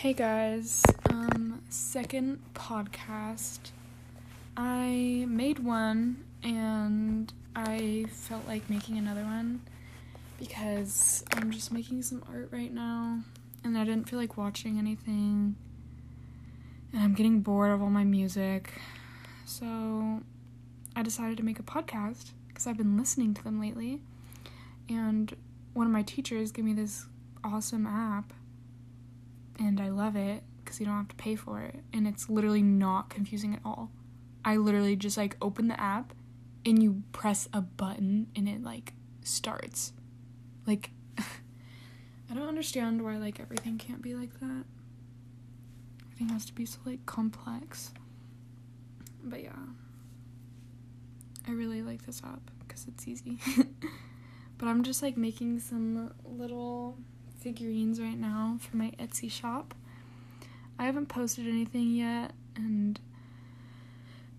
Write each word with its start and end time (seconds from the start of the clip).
Hey 0.00 0.12
guys, 0.12 0.82
um, 1.08 1.62
second 1.70 2.40
podcast. 2.52 3.70
I 4.54 5.24
made 5.26 5.58
one 5.58 6.22
and 6.42 7.32
I 7.56 8.04
felt 8.10 8.46
like 8.46 8.68
making 8.68 8.98
another 8.98 9.22
one 9.22 9.62
because 10.38 11.24
I'm 11.32 11.50
just 11.50 11.72
making 11.72 12.02
some 12.02 12.22
art 12.30 12.50
right 12.52 12.70
now 12.70 13.20
and 13.64 13.78
I 13.78 13.84
didn't 13.84 14.06
feel 14.06 14.18
like 14.18 14.36
watching 14.36 14.78
anything 14.78 15.56
and 16.92 17.02
I'm 17.02 17.14
getting 17.14 17.40
bored 17.40 17.70
of 17.70 17.80
all 17.80 17.88
my 17.88 18.04
music. 18.04 18.74
So 19.46 20.20
I 20.94 21.02
decided 21.02 21.38
to 21.38 21.42
make 21.42 21.58
a 21.58 21.62
podcast 21.62 22.32
because 22.48 22.66
I've 22.66 22.76
been 22.76 22.98
listening 22.98 23.32
to 23.32 23.42
them 23.42 23.58
lately 23.58 24.02
and 24.90 25.34
one 25.72 25.86
of 25.86 25.92
my 25.92 26.02
teachers 26.02 26.52
gave 26.52 26.66
me 26.66 26.74
this 26.74 27.06
awesome 27.42 27.86
app 27.86 28.34
and 29.58 29.80
I 29.80 29.88
love 29.88 30.16
it 30.16 30.42
because 30.64 30.80
you 30.80 30.86
don't 30.86 30.96
have 30.96 31.08
to 31.08 31.16
pay 31.16 31.36
for 31.36 31.60
it 31.60 31.76
and 31.92 32.06
it's 32.06 32.28
literally 32.28 32.62
not 32.62 33.10
confusing 33.10 33.54
at 33.54 33.60
all. 33.64 33.90
I 34.44 34.56
literally 34.56 34.96
just 34.96 35.16
like 35.16 35.36
open 35.40 35.68
the 35.68 35.80
app 35.80 36.12
and 36.64 36.82
you 36.82 37.02
press 37.12 37.48
a 37.52 37.60
button 37.60 38.28
and 38.36 38.48
it 38.48 38.62
like 38.62 38.94
starts. 39.22 39.92
Like 40.66 40.90
I 41.18 42.34
don't 42.34 42.48
understand 42.48 43.02
why 43.02 43.16
like 43.16 43.40
everything 43.40 43.78
can't 43.78 44.02
be 44.02 44.14
like 44.14 44.38
that. 44.40 44.64
Everything 46.04 46.28
has 46.30 46.44
to 46.46 46.54
be 46.54 46.66
so 46.66 46.78
like 46.84 47.04
complex. 47.06 47.92
But 49.22 49.42
yeah. 49.42 49.52
I 51.48 51.52
really 51.52 51.82
like 51.82 52.04
this 52.04 52.22
app 52.24 52.50
because 52.60 52.86
it's 52.88 53.06
easy. 53.06 53.38
but 54.58 54.66
I'm 54.66 54.82
just 54.82 55.02
like 55.02 55.16
making 55.16 55.60
some 55.60 56.12
little 56.24 56.98
figurines 57.46 58.00
right 58.00 58.18
now 58.18 58.58
for 58.58 58.76
my 58.76 58.90
Etsy 58.98 59.30
shop. 59.30 59.72
I 60.80 60.84
haven't 60.84 61.06
posted 61.06 61.46
anything 61.46 61.94
yet 61.94 62.32
and 62.56 62.98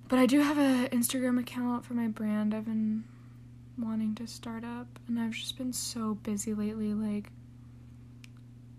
but 0.09 0.19
I 0.19 0.25
do 0.25 0.41
have 0.41 0.57
an 0.57 0.89
Instagram 0.89 1.39
account 1.39 1.85
for 1.85 1.93
my 1.93 2.09
brand 2.09 2.53
I've 2.53 2.65
been 2.65 3.05
wanting 3.79 4.13
to 4.15 4.27
start 4.27 4.65
up 4.65 4.99
and 5.07 5.17
I've 5.17 5.31
just 5.31 5.57
been 5.57 5.71
so 5.71 6.15
busy 6.15 6.53
lately 6.53 6.93
like 6.93 7.29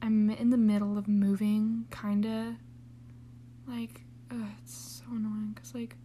I'm 0.02 0.28
in 0.28 0.50
the 0.50 0.58
middle 0.58 0.98
of 0.98 1.08
moving 1.08 1.86
kind 1.89 2.27
of 2.27 2.55
like 3.67 4.02
ugh, 4.30 4.50
it's 4.62 5.00
so 5.02 5.11
annoying 5.11 5.56
cuz 5.58 5.74
like 5.74 5.97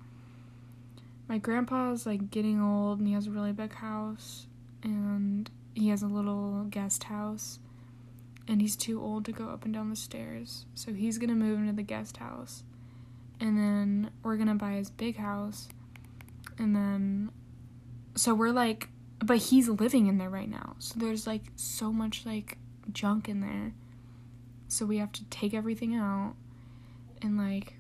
my 1.28 1.40
grandpa's 1.40 2.06
like 2.06 2.32
getting 2.32 2.62
old 2.62 3.00
and 3.00 3.08
he 3.10 3.16
has 3.16 3.28
a 3.28 3.32
really 3.32 3.52
big 3.52 3.74
house 3.74 4.48
and 4.82 5.52
he 5.74 5.90
has 5.90 6.02
a 6.02 6.08
little 6.08 6.64
guest 6.70 7.04
house 7.04 7.60
and 8.48 8.62
he's 8.62 8.76
too 8.76 9.02
old 9.02 9.26
to 9.26 9.32
go 9.32 9.50
up 9.50 9.66
and 9.66 9.74
down 9.74 9.90
the 9.90 9.96
stairs. 9.96 10.66
So 10.76 10.94
he's 10.94 11.18
gonna 11.18 11.36
move 11.36 11.60
into 11.60 11.74
the 11.74 11.84
guest 11.84 12.18
house. 12.18 12.64
And 13.40 13.58
then 13.58 14.12
we're 14.24 14.38
gonna 14.38 14.56
buy 14.56 14.74
his 14.74 14.90
big 14.90 15.18
house. 15.18 15.70
And 16.58 16.76
then 16.76 17.32
so 18.16 18.34
we're 18.34 18.52
like 18.52 18.90
but 19.24 19.38
he's 19.38 19.70
living 19.70 20.08
in 20.08 20.18
there 20.18 20.30
right 20.30 20.50
now. 20.50 20.76
So 20.80 20.96
there's 20.98 21.26
like 21.26 21.44
so 21.56 21.94
much 21.94 22.26
like 22.26 22.58
junk 22.92 23.30
in 23.30 23.40
there. 23.40 23.74
So 24.68 24.86
we 24.86 24.98
have 24.98 25.12
to 25.14 25.24
take 25.26 25.54
everything 25.54 25.96
out 25.96 26.36
and 27.22 27.38
like 27.38 27.76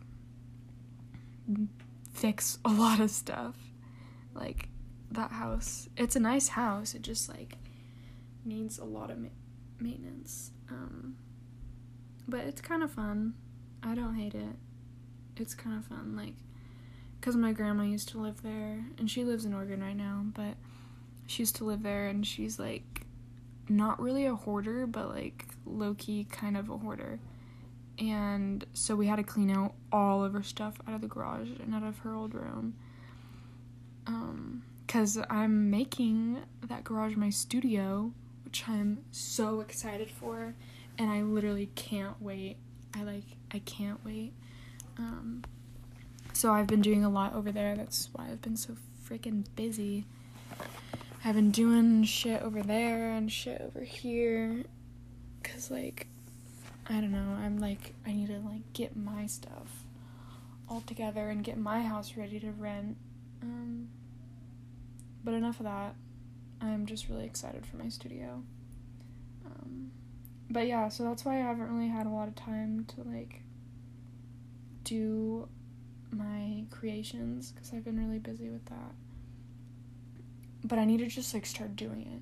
fix 2.13 2.59
a 2.63 2.69
lot 2.69 2.99
of 2.99 3.09
stuff. 3.11 3.55
Like 4.33 4.69
that 5.11 5.31
house. 5.31 5.89
It's 5.97 6.15
a 6.15 6.19
nice 6.19 6.49
house. 6.49 6.95
It 6.95 7.01
just 7.01 7.29
like 7.29 7.57
needs 8.45 8.79
a 8.79 8.85
lot 8.85 9.11
of 9.11 9.17
ma- 9.17 9.29
maintenance. 9.83 10.51
Um, 10.69 11.17
but 12.27 12.41
it's 12.41 12.61
kind 12.61 12.83
of 12.83 12.91
fun. 12.91 13.33
I 13.83 13.95
don't 13.95 14.15
hate 14.15 14.33
it. 14.33 14.55
It's 15.35 15.53
kind 15.53 15.77
of 15.77 15.85
fun, 15.85 16.15
like, 16.15 16.35
because 17.19 17.35
my 17.35 17.51
grandma 17.51 17.83
used 17.83 18.09
to 18.09 18.19
live 18.19 18.41
there, 18.43 18.85
and 18.97 19.09
she 19.09 19.23
lives 19.23 19.45
in 19.45 19.53
Oregon 19.53 19.83
right 19.83 19.95
now, 19.95 20.25
but 20.33 20.55
she 21.27 21.41
used 21.41 21.55
to 21.57 21.63
live 21.63 21.83
there, 21.83 22.07
and 22.07 22.25
she's 22.25 22.59
like 22.59 23.05
not 23.69 24.01
really 24.01 24.25
a 24.25 24.35
hoarder, 24.35 24.85
but 24.85 25.09
like 25.09 25.45
low 25.65 25.93
key 25.93 26.25
kind 26.25 26.57
of 26.57 26.69
a 26.69 26.77
hoarder. 26.77 27.19
And 27.99 28.65
so 28.73 28.95
we 28.95 29.07
had 29.07 29.17
to 29.17 29.23
clean 29.23 29.51
out 29.51 29.73
all 29.91 30.23
of 30.23 30.33
her 30.33 30.43
stuff 30.43 30.75
out 30.87 30.95
of 30.95 31.01
the 31.01 31.07
garage 31.07 31.49
and 31.61 31.73
out 31.73 31.83
of 31.83 31.99
her 31.99 32.13
old 32.13 32.33
room. 32.33 32.75
Um, 34.07 34.63
because 34.85 35.17
I'm 35.29 35.69
making 35.69 36.39
that 36.67 36.83
garage 36.83 37.15
my 37.15 37.29
studio 37.29 38.11
which 38.53 38.69
I'm 38.69 38.99
so 39.09 39.61
excited 39.61 40.11
for 40.11 40.53
and 40.99 41.09
I 41.09 41.23
literally 41.23 41.71
can't 41.73 42.21
wait. 42.21 42.57
I 42.95 43.01
like 43.01 43.23
I 43.51 43.57
can't 43.57 44.05
wait. 44.05 44.31
Um 44.95 45.43
so 46.33 46.53
I've 46.53 46.67
been 46.67 46.83
doing 46.83 47.03
a 47.03 47.09
lot 47.09 47.33
over 47.33 47.51
there. 47.51 47.75
That's 47.75 48.09
why 48.13 48.27
I've 48.29 48.43
been 48.43 48.55
so 48.55 48.75
freaking 49.09 49.45
busy. 49.55 50.05
I've 51.25 51.33
been 51.33 51.49
doing 51.49 52.03
shit 52.03 52.43
over 52.43 52.61
there 52.61 53.09
and 53.13 53.31
shit 53.31 53.59
over 53.59 53.83
here 53.83 54.65
cuz 55.41 55.71
like 55.71 56.05
I 56.87 57.01
don't 57.01 57.11
know. 57.11 57.35
I'm 57.41 57.57
like 57.57 57.95
I 58.05 58.13
need 58.13 58.27
to 58.27 58.37
like 58.37 58.71
get 58.73 58.95
my 58.95 59.25
stuff 59.25 59.83
all 60.69 60.81
together 60.81 61.31
and 61.31 61.43
get 61.43 61.57
my 61.57 61.81
house 61.81 62.15
ready 62.15 62.39
to 62.39 62.51
rent. 62.51 62.97
Um 63.41 63.89
but 65.23 65.33
enough 65.33 65.59
of 65.59 65.63
that. 65.63 65.95
I'm 66.63 66.85
just 66.85 67.09
really 67.09 67.25
excited 67.25 67.65
for 67.65 67.77
my 67.77 67.89
studio. 67.89 68.41
Um, 69.45 69.91
but 70.49 70.65
yeah, 70.67 70.87
so 70.87 71.03
that's 71.03 71.25
why 71.25 71.35
I 71.35 71.41
haven't 71.41 71.69
really 71.69 71.89
had 71.89 72.05
a 72.05 72.09
lot 72.09 72.27
of 72.27 72.35
time 72.35 72.85
to 72.95 73.03
like 73.03 73.41
do 74.83 75.49
my 76.11 76.63
creations 76.69 77.51
because 77.51 77.73
I've 77.73 77.83
been 77.83 77.99
really 77.99 78.19
busy 78.19 78.49
with 78.49 78.65
that. 78.65 78.93
But 80.63 80.79
I 80.79 80.85
need 80.85 80.99
to 80.99 81.07
just 81.07 81.33
like 81.33 81.45
start 81.45 81.75
doing 81.75 82.01
it. 82.01 82.21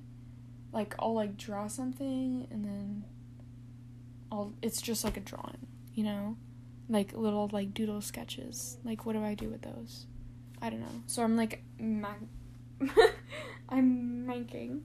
Like 0.74 0.94
I'll 0.98 1.14
like 1.14 1.36
draw 1.36 1.68
something 1.68 2.48
and 2.50 2.64
then 2.64 3.04
I'll 4.32 4.52
it's 4.62 4.82
just 4.82 5.04
like 5.04 5.16
a 5.16 5.20
drawing, 5.20 5.66
you 5.94 6.02
know? 6.02 6.36
Like 6.88 7.12
little 7.12 7.48
like 7.52 7.74
doodle 7.74 8.00
sketches. 8.00 8.78
Like 8.82 9.06
what 9.06 9.12
do 9.12 9.22
I 9.22 9.34
do 9.34 9.48
with 9.48 9.62
those? 9.62 10.06
I 10.60 10.70
don't 10.70 10.80
know. 10.80 11.02
So 11.06 11.22
I'm 11.22 11.36
like 11.36 11.62
I'm 13.68 14.26
making 14.26 14.84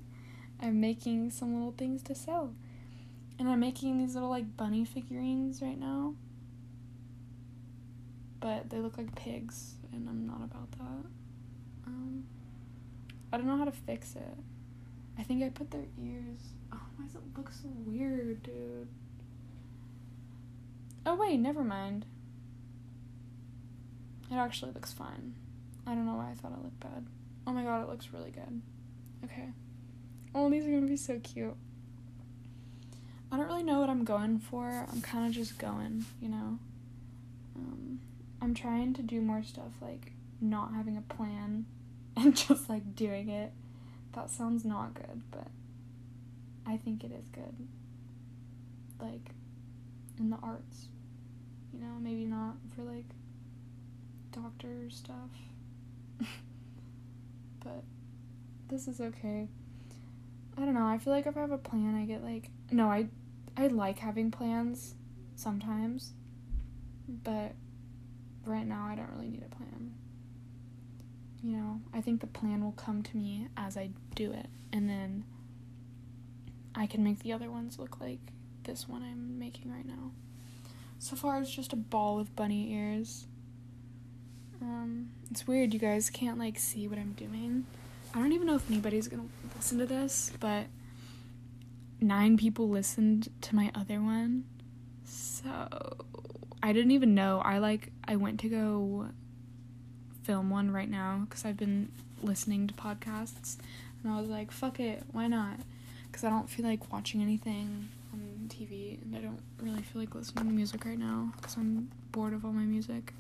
I'm 0.60 0.80
making 0.82 1.30
some 1.30 1.54
little 1.54 1.74
things 1.78 2.02
to 2.04 2.16
sell. 2.16 2.54
And 3.40 3.48
I'm 3.48 3.60
making 3.60 4.00
these 4.00 4.16
little 4.16 4.30
like 4.30 4.58
bunny 4.58 4.86
figurines 4.86 5.62
right 5.62 5.80
now. 5.80 6.16
But 8.40 8.70
they 8.70 8.80
look 8.80 8.98
like 8.98 9.16
pigs 9.16 9.76
and 9.92 10.10
I'm 10.10 10.26
not 10.26 10.44
about 10.44 10.72
that. 10.72 11.06
Um 11.86 12.24
I 13.32 13.38
don't 13.38 13.48
know 13.48 13.58
how 13.58 13.66
to 13.66 13.72
fix 13.72 14.16
it. 14.16 14.38
I 15.20 15.24
think 15.24 15.44
I 15.44 15.50
put 15.50 15.72
their 15.72 15.86
ears. 16.02 16.40
Oh, 16.72 16.80
why 16.96 17.06
does 17.06 17.16
it 17.16 17.22
look 17.36 17.52
so 17.52 17.70
weird, 17.86 18.44
dude? 18.44 18.88
Oh 21.06 21.16
wait, 21.16 21.38
never 21.38 21.64
mind. 21.64 22.06
It 24.30 24.36
actually 24.36 24.72
looks 24.74 24.92
fine. 24.92 25.36
I 25.86 25.92
don't 25.92 26.06
know 26.06 26.16
why 26.16 26.32
I 26.32 26.34
thought 26.34 26.52
it 26.52 26.62
looked 26.64 26.80
bad. 26.82 27.06
Oh 27.48 27.54
my 27.54 27.64
god, 27.64 27.82
it 27.82 27.90
looks 27.90 28.10
really 28.12 28.32
good. 28.32 28.62
Okay. 29.24 29.48
Oh, 30.36 30.50
these 30.50 30.68
are 30.68 30.72
gonna 30.72 30.86
be 30.86 30.98
so 30.98 31.18
cute. 31.20 31.56
I 33.32 33.38
don't 33.38 33.48
really 33.48 33.64
know 33.64 33.80
what 33.80 33.90
I'm 33.90 34.04
going 34.04 34.40
for. 34.40 34.86
I'm 34.92 35.02
kind 35.02 35.26
of 35.26 35.32
just 35.32 35.58
going, 35.58 36.06
you 36.22 36.28
know. 36.28 36.60
Um, 37.56 38.02
I'm 38.42 38.54
trying 38.54 38.94
to 38.96 39.02
do 39.02 39.22
more 39.22 39.44
stuff 39.44 39.72
like 39.82 40.12
not 40.42 40.74
having 40.74 40.98
a 40.98 41.02
plan 41.02 41.66
and 42.18 42.36
just 42.36 42.68
like 42.68 42.96
doing 42.96 43.30
it. 43.30 43.54
That 44.14 44.30
sounds 44.30 44.66
not 44.66 44.94
good, 44.94 45.22
but 45.32 45.48
I 46.66 46.76
think 46.76 47.06
it 47.06 47.12
is 47.14 47.30
good. 47.30 47.56
Like 49.00 49.32
in 50.20 50.32
the 50.32 50.38
arts, 50.44 50.90
you 51.74 51.80
know, 51.80 51.96
maybe 52.02 52.26
not 52.26 52.56
for 52.76 52.84
like 52.84 53.06
doctor 54.34 54.90
stuff. 54.90 55.30
But 57.68 57.84
this 58.70 58.88
is 58.88 59.02
okay. 59.02 59.48
I 60.58 60.62
don't 60.62 60.74
know. 60.74 60.88
I 60.88 60.98
feel 60.98 61.14
like 61.14 61.28
if 61.28 61.38
I 61.38 61.42
have 61.42 61.52
a 61.52 61.58
plan, 61.58 61.96
I 61.96 62.06
get 62.06 62.24
like 62.24 62.50
no, 62.72 62.90
I 62.90 63.08
I 63.56 63.68
like 63.68 64.00
having 64.00 64.32
plans 64.32 64.96
sometimes. 65.36 66.14
But 67.08 67.54
right 68.46 68.66
now 68.66 68.88
I 68.90 68.96
don't 68.96 69.10
really 69.16 69.30
need 69.30 69.44
a 69.44 69.56
plan. 69.56 69.94
You 71.44 71.52
know, 71.58 71.82
I 71.94 72.02
think 72.02 72.22
the 72.22 72.28
plan 72.28 72.64
will 72.64 72.72
come 72.74 73.04
to 73.04 73.18
me 73.18 73.48
as 73.56 73.78
I 73.78 73.92
do 74.16 74.32
it 74.32 74.48
and 74.74 74.90
then 74.90 75.24
I 76.76 76.88
can 76.88 77.04
make 77.04 77.20
the 77.20 77.32
other 77.32 77.50
ones 77.50 77.80
look 77.80 78.02
like 78.02 78.20
this 78.64 78.88
one 78.88 79.04
I'm 79.04 79.40
making 79.40 79.72
right 79.72 79.86
now. 79.86 80.12
So 81.00 81.16
far 81.16 81.40
it's 81.40 81.52
just 81.52 81.74
a 81.74 81.78
ball 81.78 82.18
with 82.18 82.36
bunny 82.36 82.74
ears. 82.74 83.28
Um, 84.62 85.10
it's 85.30 85.48
weird 85.48 85.74
you 85.74 85.80
guys 85.80 86.10
can't 86.10 86.38
like 86.38 86.58
see 86.58 86.88
what 86.88 86.98
I'm 86.98 87.14
doing. 87.14 87.66
I 88.14 88.20
don't 88.20 88.32
even 88.32 88.48
know 88.48 88.56
if 88.56 88.70
anybody's 88.70 89.08
gonna 89.08 89.28
listen 89.56 89.78
to 89.80 89.86
this, 89.86 90.32
but 90.40 90.66
nine 92.00 92.38
people 92.38 92.70
listened 92.70 93.30
to 93.42 93.56
my 93.56 93.72
other 93.76 94.02
one. 94.02 94.46
So 95.06 95.50
I 96.62 96.74
didn't 96.74 96.92
even 96.92 97.16
know. 97.16 97.42
I 97.44 97.60
like 97.60 97.92
I 98.08 98.16
went 98.16 98.40
to 98.42 98.50
go 98.50 99.08
film 100.24 100.50
one 100.50 100.72
right 100.72 100.90
now 100.90 101.26
because 101.28 101.46
I've 101.46 101.58
been 101.58 101.90
listening 102.22 102.68
to 102.68 102.74
podcasts 102.74 103.58
and 104.04 104.12
I 104.12 104.20
was 104.20 104.30
like, 104.30 104.52
fuck 104.52 104.80
it, 104.80 105.04
why 105.12 105.28
not? 105.28 105.60
Because 106.08 106.24
I 106.24 106.30
don't 106.30 106.50
feel 106.50 106.66
like 106.66 106.92
watching 106.92 107.22
anything 107.22 107.90
on 108.14 108.50
TV 108.50 109.02
and 109.02 109.16
I 109.16 109.20
don't 109.20 109.42
really 109.62 109.82
feel 109.82 110.02
like 110.02 110.16
listening 110.16 110.46
to 110.46 110.52
music 110.52 110.86
right 110.86 110.98
now 111.00 111.32
because 111.36 111.56
I'm 111.56 111.90
bored 112.12 112.34
of 112.34 112.44
all 112.44 112.52
my 112.52 112.64
music. 112.64 113.14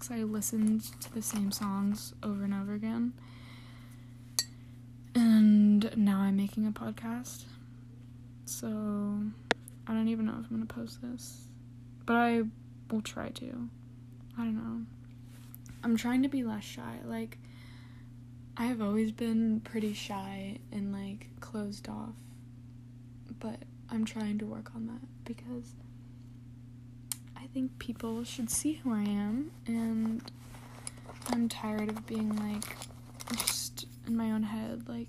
Because 0.00 0.16
I 0.16 0.22
listened 0.22 0.82
to 1.02 1.12
the 1.12 1.20
same 1.20 1.52
songs 1.52 2.14
over 2.22 2.44
and 2.44 2.54
over 2.54 2.72
again. 2.72 3.12
And 5.14 5.94
now 5.94 6.20
I'm 6.20 6.38
making 6.38 6.66
a 6.66 6.72
podcast. 6.72 7.44
So 8.46 8.66
I 9.86 9.92
don't 9.92 10.08
even 10.08 10.24
know 10.24 10.38
if 10.40 10.46
I'm 10.50 10.56
going 10.56 10.66
to 10.66 10.74
post 10.74 11.02
this. 11.02 11.42
But 12.06 12.16
I 12.16 12.44
will 12.90 13.02
try 13.02 13.28
to. 13.28 13.68
I 14.38 14.44
don't 14.44 14.54
know. 14.54 14.86
I'm 15.84 15.98
trying 15.98 16.22
to 16.22 16.30
be 16.30 16.44
less 16.44 16.64
shy. 16.64 17.00
Like, 17.04 17.36
I 18.56 18.64
have 18.68 18.80
always 18.80 19.12
been 19.12 19.60
pretty 19.60 19.92
shy 19.92 20.60
and 20.72 20.94
like 20.94 21.26
closed 21.40 21.90
off. 21.90 22.14
But 23.38 23.56
I'm 23.90 24.06
trying 24.06 24.38
to 24.38 24.46
work 24.46 24.70
on 24.74 24.86
that 24.86 25.26
because 25.26 25.74
I 27.42 27.46
think 27.52 27.78
people 27.78 28.24
should 28.24 28.50
see 28.50 28.74
who 28.74 28.92
I 28.92 29.02
am 29.02 29.50
and 29.66 30.30
I'm 31.28 31.48
tired 31.48 31.88
of 31.88 32.06
being 32.06 32.36
like 32.36 32.64
just 33.36 33.86
in 34.06 34.16
my 34.16 34.30
own 34.30 34.42
head 34.42 34.88
like 34.88 35.08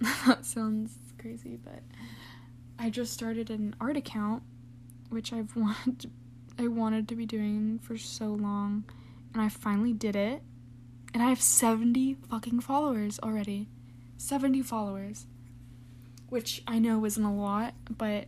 that 0.26 0.44
sounds 0.44 0.96
crazy 1.18 1.58
but 1.62 1.82
I 2.78 2.90
just 2.90 3.12
started 3.12 3.50
an 3.50 3.74
art 3.80 3.96
account 3.96 4.42
which 5.08 5.32
I've 5.32 5.56
wanted 5.56 6.10
I 6.58 6.68
wanted 6.68 7.08
to 7.08 7.16
be 7.16 7.26
doing 7.26 7.78
for 7.78 7.96
so 7.96 8.26
long 8.26 8.84
and 9.32 9.42
I 9.42 9.48
finally 9.48 9.92
did 9.92 10.16
it 10.16 10.42
and 11.14 11.22
I 11.22 11.30
have 11.30 11.40
70 11.40 12.14
fucking 12.30 12.60
followers 12.60 13.18
already. 13.22 13.68
70 14.18 14.62
followers. 14.62 15.26
Which 16.28 16.62
I 16.66 16.78
know 16.78 17.04
isn't 17.04 17.24
a 17.24 17.34
lot, 17.34 17.74
but 17.90 18.26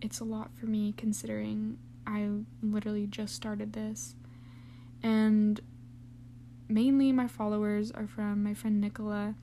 it's 0.00 0.20
a 0.20 0.24
lot 0.24 0.50
for 0.54 0.66
me 0.66 0.94
considering 0.96 1.78
I 2.06 2.28
literally 2.62 3.06
just 3.06 3.34
started 3.34 3.72
this. 3.72 4.14
And 5.02 5.60
mainly 6.68 7.12
my 7.12 7.28
followers 7.28 7.90
are 7.90 8.06
from 8.06 8.42
my 8.42 8.54
friend 8.54 8.80
Nicola. 8.80 9.34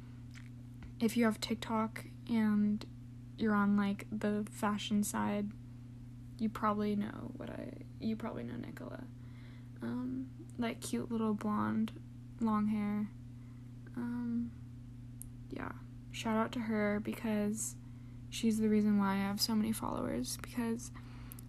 If 0.99 1.17
you 1.17 1.25
have 1.25 1.39
TikTok 1.39 2.05
and 2.29 2.85
you're 3.37 3.53
on 3.53 3.75
like 3.75 4.05
the 4.11 4.45
fashion 4.51 5.03
side, 5.03 5.51
you 6.39 6.49
probably 6.49 6.95
know 6.95 7.31
what 7.37 7.49
I 7.49 7.69
you 7.99 8.15
probably 8.15 8.43
know 8.43 8.55
Nicola. 8.55 9.03
Um, 9.81 10.27
like 10.57 10.81
cute 10.81 11.11
little 11.11 11.33
blonde 11.33 11.91
long 12.39 12.67
hair. 12.67 13.09
Um, 13.95 14.51
yeah, 15.49 15.71
shout 16.11 16.37
out 16.37 16.51
to 16.53 16.59
her 16.59 16.99
because 17.03 17.75
she's 18.29 18.59
the 18.59 18.69
reason 18.69 18.97
why 18.97 19.13
I 19.13 19.17
have 19.17 19.39
so 19.39 19.55
many 19.55 19.71
followers 19.71 20.37
because 20.41 20.91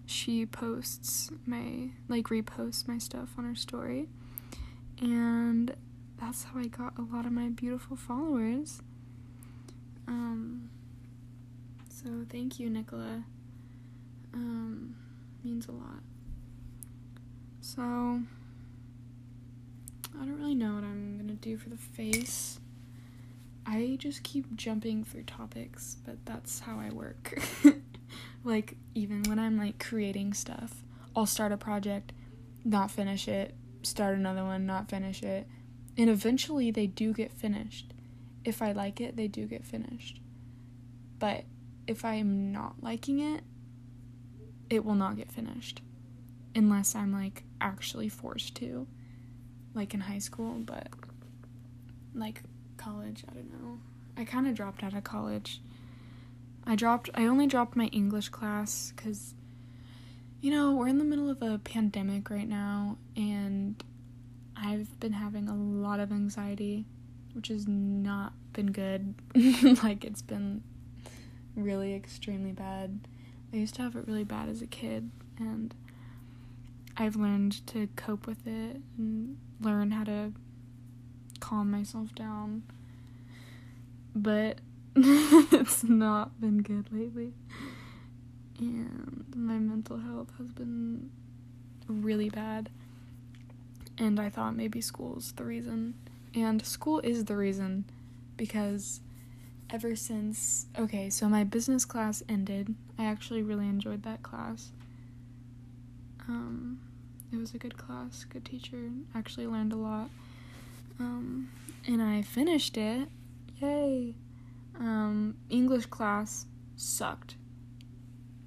she 0.07 0.45
posts 0.47 1.31
my 1.47 1.91
like 2.09 2.27
reposts 2.27 2.87
my 2.87 2.99
stuff 2.99 3.31
on 3.39 3.45
her 3.45 3.55
story 3.55 4.09
and 5.01 5.75
that's 6.21 6.45
how 6.45 6.59
I 6.61 6.67
got 6.67 6.97
a 6.99 7.03
lot 7.03 7.27
of 7.27 7.33
my 7.33 7.49
beautiful 7.49 7.97
followers. 7.97 8.81
Um 10.07 10.71
so 11.89 12.09
thank 12.29 12.59
you 12.59 12.71
Nicola. 12.71 13.25
Um 14.33 14.97
means 15.43 15.67
a 15.69 15.73
lot. 15.73 16.03
So 17.61 17.83
I 17.83 18.21
don't 20.25 20.39
really 20.39 20.55
know 20.55 20.75
what 20.75 20.85
I'm 20.85 21.17
gonna 21.19 21.35
do 21.35 21.57
for 21.57 21.71
the 21.71 21.77
face. 21.77 22.61
I 23.67 23.97
just 23.99 24.23
keep 24.23 24.55
jumping 24.57 25.05
through 25.05 25.25
topics, 25.25 25.97
but 26.05 26.17
that's 26.25 26.61
how 26.61 26.79
I 26.79 26.91
work. 26.91 27.41
like, 28.45 28.77
even 28.95 29.23
when 29.25 29.39
I'm 29.39 29.57
like 29.57 29.83
creating 29.85 30.35
stuff, 30.35 30.83
I'll 31.17 31.27
start 31.27 31.53
a 31.53 31.57
project, 31.57 32.13
not 32.65 32.91
finish 32.91 33.27
it, 33.29 33.55
start 33.83 34.17
another 34.17 34.45
one, 34.45 34.67
not 34.67 34.89
finish 34.89 35.23
it, 35.23 35.47
and 35.97 36.11
eventually 36.11 36.71
they 36.71 36.87
do 36.87 37.13
get 37.13 37.33
finished. 37.33 37.93
If 38.45 38.61
I 38.61 38.73
like 38.73 39.01
it, 39.01 39.17
they 39.17 39.29
do 39.29 39.47
get 39.47 39.65
finished. 39.65 40.21
But 41.19 41.45
if 41.87 42.05
I'm 42.05 42.53
not 42.53 42.83
liking 42.83 43.21
it, 43.21 43.43
it 44.69 44.85
will 44.85 44.95
not 44.95 45.17
get 45.17 45.31
finished. 45.31 45.81
Unless 46.55 46.95
I'm 46.95 47.13
like 47.13 47.45
actually 47.61 48.09
forced 48.09 48.55
to 48.57 48.87
like 49.75 49.95
in 49.95 50.01
high 50.01 50.19
school, 50.19 50.55
but 50.55 50.89
like 52.15 52.43
college, 52.77 53.25
I 53.29 53.35
don't 53.35 53.51
know. 53.53 53.79
I 54.17 54.25
kind 54.25 54.47
of 54.47 54.55
dropped 54.55 54.83
out 54.83 54.95
of 54.95 55.05
college. 55.05 55.61
I 56.67 56.77
dropped 56.77 57.11
I 57.15 57.27
only 57.27 57.47
dropped 57.47 57.77
my 57.77 57.87
English 57.87 58.31
class 58.31 58.93
cuz 58.97 59.35
you 60.41 60.51
know, 60.51 60.73
we're 60.73 60.89
in 60.89 60.99
the 60.99 61.05
middle 61.05 61.31
of 61.31 61.41
a 61.41 61.59
pandemic 61.59 62.29
right 62.29 62.49
now 62.49 62.99
and 63.17 63.83
I've 64.57 65.01
been 65.01 65.15
having 65.15 65.49
a 65.49 65.55
lot 65.55 66.01
of 66.01 66.13
anxiety, 66.13 66.85
which 67.33 67.49
has 67.49 67.67
not 67.67 68.35
been 68.53 68.71
good. 68.71 69.15
like 69.83 70.05
it's 70.05 70.23
been 70.23 70.63
really 71.57 71.95
extremely 71.95 72.53
bad. 72.53 73.09
I 73.53 73.57
used 73.57 73.75
to 73.77 73.83
have 73.83 73.97
it 73.97 74.07
really 74.07 74.25
bad 74.25 74.49
as 74.49 74.61
a 74.63 74.67
kid 74.67 75.11
and 75.39 75.75
I've 76.97 77.17
learned 77.17 77.67
to 77.69 77.89
cope 77.97 78.27
with 78.27 78.47
it 78.47 78.81
and 78.99 79.39
learn 79.61 79.91
how 79.91 80.05
to 80.05 80.33
calm 81.41 81.71
myself 81.71 82.15
down. 82.15 82.63
But 84.15 84.61
it's 85.53 85.85
not 85.85 86.41
been 86.41 86.63
good 86.63 86.89
lately. 86.93 87.33
And 88.59 89.25
my 89.35 89.59
mental 89.59 89.99
health 89.99 90.31
has 90.39 90.53
been 90.53 91.11
really 91.89 92.31
bad. 92.31 92.71
And 93.99 94.21
I 94.21 94.31
thought 94.31 94.57
maybe 94.57 94.81
school's 94.81 95.33
the 95.33 95.45
reason. 95.45 95.95
And 96.35 96.65
school 96.65 97.01
is 97.01 97.25
the 97.25 97.37
reason 97.37 97.85
because 98.37 99.01
ever 99.71 99.97
since 99.97 100.67
okay, 100.79 101.11
so 101.11 101.29
my 101.29 101.45
business 101.45 101.85
class 101.85 102.23
ended. 102.29 102.75
I 102.99 103.07
actually 103.07 103.43
really 103.43 103.69
enjoyed 103.69 104.03
that 104.05 104.23
class. 104.23 104.71
Um 106.29 106.81
it 107.35 107.39
was 107.39 107.53
a 107.53 107.59
good 107.59 107.77
class, 107.77 108.25
good 108.25 108.45
teacher. 108.45 108.91
Actually 109.15 109.49
learned 109.49 109.73
a 109.73 109.77
lot. 109.77 110.09
Um, 111.01 111.51
and 111.87 112.01
I 112.01 112.23
finished 112.23 112.77
it. 112.77 113.09
Yay. 113.61 114.15
Um, 114.79 115.37
English 115.51 115.87
class 115.87 116.47
sucked. 116.77 117.37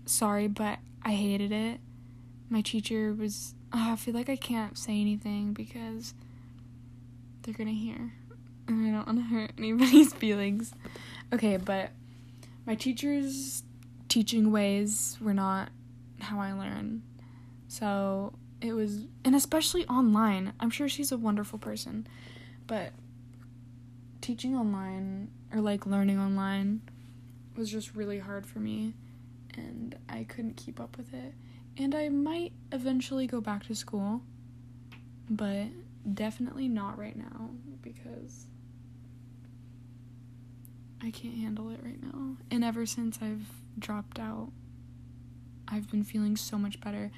Sorry, 0.05 0.47
but 0.47 0.79
I 1.03 1.11
hated 1.11 1.51
it. 1.51 1.79
My 2.49 2.61
teacher 2.61 3.13
was. 3.13 3.53
Oh, 3.73 3.91
I 3.91 3.95
feel 3.97 4.13
like 4.13 4.29
I 4.29 4.37
can't 4.37 4.77
say 4.77 4.99
anything 4.99 5.53
because 5.53 6.13
they're 7.41 7.53
gonna 7.53 7.71
hear. 7.71 8.13
And 8.67 8.87
I 8.87 8.91
don't 8.91 9.07
want 9.07 9.19
to 9.19 9.25
hurt 9.25 9.51
anybody's 9.57 10.13
feelings. 10.23 10.73
Okay, 11.33 11.57
but 11.57 11.91
my 12.65 12.75
teacher's 12.75 13.63
teaching 14.07 14.51
ways 14.51 15.17
were 15.21 15.33
not 15.33 15.69
how 16.19 16.39
I 16.39 16.53
learn. 16.53 17.03
So 17.67 18.33
it 18.61 18.73
was 18.73 19.05
and 19.23 19.35
especially 19.35 19.85
online 19.87 20.53
i'm 20.59 20.69
sure 20.69 20.89
she's 20.89 21.11
a 21.11 21.17
wonderful 21.17 21.59
person 21.59 22.07
but 22.65 22.91
teaching 24.21 24.55
online 24.55 25.29
or 25.53 25.61
like 25.61 25.85
learning 25.85 26.19
online 26.19 26.81
was 27.55 27.71
just 27.71 27.95
really 27.95 28.19
hard 28.19 28.45
for 28.45 28.59
me 28.59 28.93
and 29.55 29.95
i 30.09 30.23
couldn't 30.23 30.55
keep 30.55 30.79
up 30.79 30.97
with 30.97 31.13
it 31.13 31.33
and 31.77 31.95
i 31.95 32.09
might 32.09 32.53
eventually 32.71 33.27
go 33.27 33.41
back 33.41 33.65
to 33.65 33.73
school 33.75 34.21
but 35.29 35.65
definitely 36.13 36.67
not 36.67 36.97
right 36.97 37.17
now 37.17 37.49
because 37.81 38.45
i 41.01 41.09
can't 41.11 41.35
handle 41.35 41.69
it 41.69 41.79
right 41.83 42.01
now 42.01 42.37
and 42.51 42.63
ever 42.63 42.85
since 42.85 43.19
i've 43.21 43.47
dropped 43.79 44.19
out 44.19 44.51
i've 45.67 45.89
been 45.89 46.03
feeling 46.03 46.35
so 46.35 46.57
much 46.57 46.79
better 46.81 47.11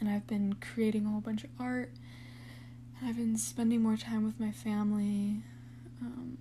and 0.00 0.08
I've 0.08 0.26
been 0.26 0.54
creating 0.54 1.06
a 1.06 1.10
whole 1.10 1.20
bunch 1.20 1.44
of 1.44 1.50
art. 1.58 1.92
And 2.98 3.08
I've 3.08 3.16
been 3.16 3.36
spending 3.36 3.82
more 3.82 3.96
time 3.96 4.24
with 4.24 4.38
my 4.40 4.50
family 4.50 5.42
um, 6.00 6.38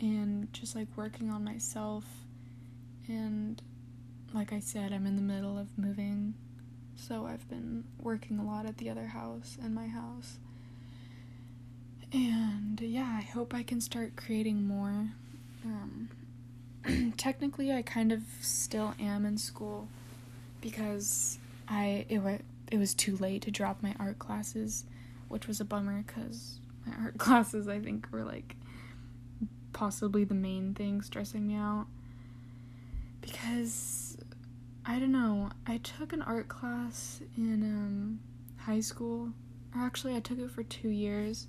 and 0.00 0.52
just 0.52 0.74
like 0.74 0.88
working 0.96 1.30
on 1.30 1.44
myself. 1.44 2.04
And 3.06 3.60
like 4.34 4.52
I 4.52 4.60
said, 4.60 4.92
I'm 4.92 5.06
in 5.06 5.16
the 5.16 5.22
middle 5.22 5.58
of 5.58 5.66
moving, 5.78 6.34
so 6.96 7.26
I've 7.26 7.48
been 7.48 7.84
working 7.98 8.38
a 8.38 8.44
lot 8.44 8.66
at 8.66 8.78
the 8.78 8.90
other 8.90 9.06
house 9.06 9.56
and 9.62 9.74
my 9.74 9.86
house. 9.86 10.38
And 12.12 12.80
yeah, 12.80 13.18
I 13.18 13.22
hope 13.22 13.54
I 13.54 13.62
can 13.62 13.80
start 13.80 14.16
creating 14.16 14.66
more. 14.66 15.08
Um, 15.64 16.08
technically, 17.16 17.72
I 17.72 17.82
kind 17.82 18.12
of 18.12 18.22
still 18.40 18.94
am 18.98 19.26
in 19.26 19.36
school 19.38 19.88
because 20.60 21.38
I 21.68 22.06
it 22.08 22.22
was 22.22 22.40
it 22.70 22.78
was 22.78 22.94
too 22.94 23.16
late 23.16 23.42
to 23.42 23.50
drop 23.50 23.82
my 23.82 23.94
art 23.98 24.18
classes, 24.18 24.84
which 25.28 25.46
was 25.46 25.60
a 25.60 25.64
bummer 25.64 26.04
because 26.06 26.58
my 26.86 26.94
art 27.02 27.18
classes 27.18 27.68
I 27.68 27.78
think 27.80 28.08
were 28.10 28.24
like 28.24 28.56
possibly 29.78 30.24
the 30.24 30.34
main 30.34 30.74
thing 30.74 31.00
stressing 31.00 31.46
me 31.46 31.54
out 31.54 31.86
because 33.20 34.18
I 34.84 34.98
don't 34.98 35.12
know. 35.12 35.50
I 35.68 35.76
took 35.78 36.12
an 36.12 36.20
art 36.22 36.48
class 36.48 37.20
in 37.36 37.62
um, 37.62 38.20
high 38.56 38.80
school. 38.80 39.28
Or 39.72 39.82
actually, 39.82 40.16
I 40.16 40.20
took 40.20 40.40
it 40.40 40.50
for 40.50 40.64
two 40.64 40.88
years. 40.88 41.46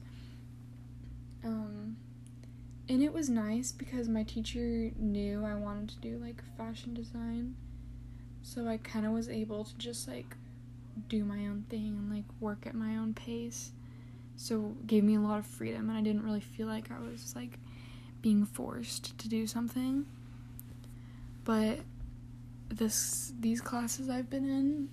Um, 1.44 1.98
and 2.88 3.02
it 3.02 3.12
was 3.12 3.32
nice 3.32 3.72
because 3.72 4.08
my 4.08 4.22
teacher 4.22 4.92
knew 4.96 5.44
I 5.44 5.56
wanted 5.56 5.90
to 5.90 5.98
do 5.98 6.20
like 6.20 6.44
fashion 6.56 6.94
design. 6.94 7.56
So 8.44 8.68
I 8.68 8.78
kind 8.78 9.08
of 9.08 9.12
was 9.12 9.28
able 9.28 9.64
to 9.64 9.78
just 9.80 10.08
like 10.08 10.36
do 11.08 11.26
my 11.26 11.48
own 11.48 11.66
thing 11.68 11.98
and 11.98 12.14
like 12.14 12.26
work 12.40 12.68
at 12.68 12.76
my 12.76 12.98
own 12.98 13.16
pace. 13.16 13.72
So 14.36 14.76
gave 14.86 15.04
me 15.04 15.16
a 15.16 15.20
lot 15.20 15.40
of 15.40 15.48
freedom 15.48 15.90
and 15.90 15.98
I 15.98 16.02
didn't 16.02 16.24
really 16.24 16.42
feel 16.42 16.68
like 16.68 16.92
I 16.92 17.00
was 17.00 17.34
like 17.36 17.58
being 18.22 18.46
forced 18.46 19.18
to 19.18 19.28
do 19.28 19.48
something. 19.48 20.06
But 21.44 21.80
this 22.70 23.34
these 23.40 23.62
classes 23.62 24.10
I've 24.10 24.30
been 24.30 24.90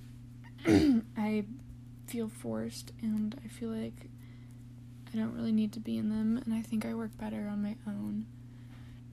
in 0.67 1.05
I 1.17 1.45
feel 2.07 2.29
forced 2.29 2.93
and 3.03 3.39
I 3.45 3.49
feel 3.49 3.71
like 3.71 4.09
I 5.13 5.19
don't 5.19 5.35
really 5.35 5.53
need 5.53 5.73
to 5.73 5.81
be 5.81 5.99
in 5.99 6.09
them 6.09 6.41
and 6.45 6.55
I 6.55 6.63
think 6.63 6.87
I 6.87 6.95
work 6.95 7.17
better 7.19 7.49
on 7.49 7.63
my 7.63 7.77
own. 7.87 8.27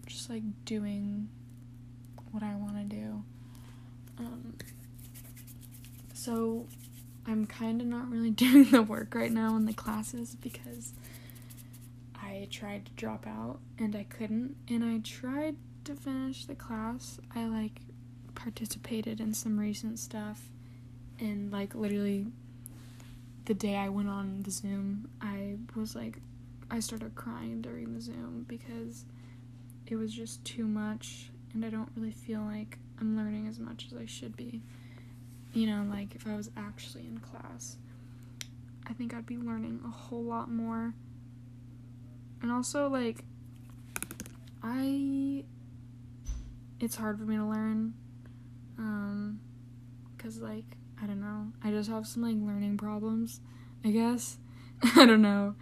Just 0.05 0.29
like 0.29 0.43
doing 0.65 1.29
what 2.31 2.43
I 2.43 2.55
want 2.55 2.77
to 2.77 2.95
do. 2.95 3.23
Um, 4.19 4.55
so 6.13 6.67
I'm 7.25 7.45
kind 7.45 7.81
of 7.81 7.87
not 7.87 8.09
really 8.09 8.29
doing 8.31 8.71
the 8.71 8.81
work 8.81 9.15
right 9.15 9.31
now 9.31 9.55
in 9.55 9.65
the 9.65 9.73
classes 9.73 10.35
because 10.41 10.93
I 12.33 12.47
tried 12.49 12.87
to 12.87 12.91
drop 12.93 13.27
out 13.27 13.59
and 13.77 13.95
I 13.95 14.03
couldn't 14.05 14.55
and 14.67 14.83
I 14.83 14.99
tried 14.99 15.55
to 15.85 15.93
finish 15.93 16.45
the 16.45 16.55
class. 16.55 17.19
I 17.35 17.45
like 17.45 17.81
participated 18.33 19.19
in 19.19 19.33
some 19.33 19.59
recent 19.59 19.99
stuff 19.99 20.49
and 21.19 21.51
like 21.51 21.75
literally 21.75 22.25
the 23.45 23.53
day 23.53 23.75
I 23.75 23.89
went 23.89 24.09
on 24.09 24.41
the 24.41 24.51
Zoom, 24.51 25.09
I 25.21 25.57
was 25.75 25.95
like 25.95 26.17
I 26.71 26.79
started 26.79 27.13
crying 27.13 27.61
during 27.61 27.93
the 27.93 28.01
Zoom 28.01 28.45
because 28.47 29.05
it 29.85 29.95
was 29.95 30.11
just 30.11 30.43
too 30.43 30.65
much 30.65 31.29
and 31.53 31.63
I 31.63 31.69
don't 31.69 31.89
really 31.95 32.11
feel 32.11 32.41
like 32.41 32.79
I'm 32.99 33.15
learning 33.15 33.47
as 33.47 33.59
much 33.59 33.85
as 33.91 33.97
I 33.97 34.07
should 34.07 34.35
be. 34.35 34.61
You 35.53 35.67
know, 35.67 35.85
like 35.87 36.15
if 36.15 36.25
I 36.25 36.35
was 36.35 36.49
actually 36.57 37.05
in 37.05 37.19
class, 37.19 37.77
I 38.87 38.93
think 38.93 39.13
I'd 39.13 39.27
be 39.27 39.37
learning 39.37 39.81
a 39.85 39.89
whole 39.89 40.23
lot 40.23 40.49
more. 40.49 40.95
And 42.43 42.51
also, 42.51 42.87
like, 42.89 43.23
I. 44.61 45.45
It's 46.79 46.95
hard 46.95 47.17
for 47.17 47.23
me 47.23 47.37
to 47.37 47.45
learn. 47.45 47.93
Um, 48.77 49.39
cause, 50.17 50.39
like, 50.39 50.65
I 51.01 51.07
don't 51.07 51.21
know. 51.21 51.53
I 51.63 51.71
just 51.71 51.89
have 51.89 52.05
some, 52.05 52.21
like, 52.21 52.35
learning 52.35 52.77
problems, 52.77 53.39
I 53.83 53.91
guess. 53.91 54.37
I 54.95 55.05
don't 55.05 55.21
know. 55.21 55.55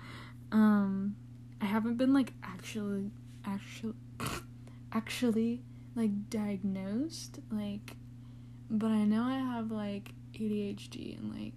Um, 0.51 1.15
I 1.61 1.65
haven't 1.65 1.97
been, 1.97 2.13
like, 2.13 2.33
actually. 2.43 3.11
Actually. 3.45 3.93
actually 4.93 5.61
like 5.95 6.29
diagnosed 6.29 7.39
like 7.49 7.95
but 8.69 8.87
I 8.87 9.03
know 9.03 9.23
I 9.23 9.37
have 9.37 9.71
like 9.71 10.11
ADHD 10.33 11.17
and 11.17 11.33
like 11.33 11.53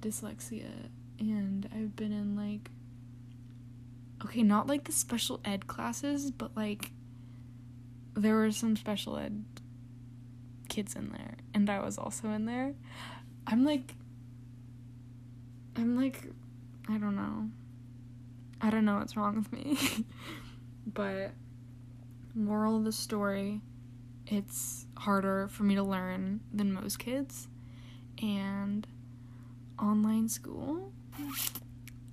dyslexia 0.00 0.88
and 1.18 1.68
I've 1.74 1.94
been 1.96 2.12
in 2.12 2.36
like 2.36 2.70
okay, 4.24 4.42
not 4.42 4.66
like 4.66 4.84
the 4.84 4.92
special 4.92 5.40
ed 5.44 5.66
classes, 5.66 6.30
but 6.30 6.56
like 6.56 6.92
there 8.14 8.34
were 8.36 8.50
some 8.50 8.76
special 8.76 9.16
ed 9.16 9.44
kids 10.68 10.94
in 10.94 11.10
there 11.10 11.36
and 11.54 11.68
I 11.68 11.80
was 11.80 11.98
also 11.98 12.28
in 12.30 12.46
there. 12.46 12.74
I'm 13.46 13.64
like 13.64 13.94
I'm 15.76 15.96
like 15.96 16.28
I 16.88 16.98
don't 16.98 17.16
know. 17.16 17.48
I 18.60 18.70
don't 18.70 18.84
know 18.84 18.98
what's 18.98 19.16
wrong 19.16 19.36
with 19.36 19.52
me. 19.52 19.78
but 20.86 21.32
moral 22.34 22.76
of 22.76 22.84
the 22.84 22.92
story 22.92 23.60
it's 24.26 24.86
harder 24.96 25.48
for 25.48 25.64
me 25.64 25.74
to 25.74 25.82
learn 25.82 26.40
than 26.52 26.72
most 26.72 26.98
kids 26.98 27.48
and 28.22 28.86
online 29.80 30.28
school 30.28 30.92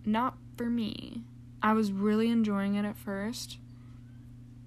not 0.06 0.36
for 0.56 0.66
me 0.66 1.24
i 1.68 1.74
was 1.74 1.92
really 1.92 2.30
enjoying 2.30 2.76
it 2.76 2.86
at 2.86 2.96
first 2.96 3.58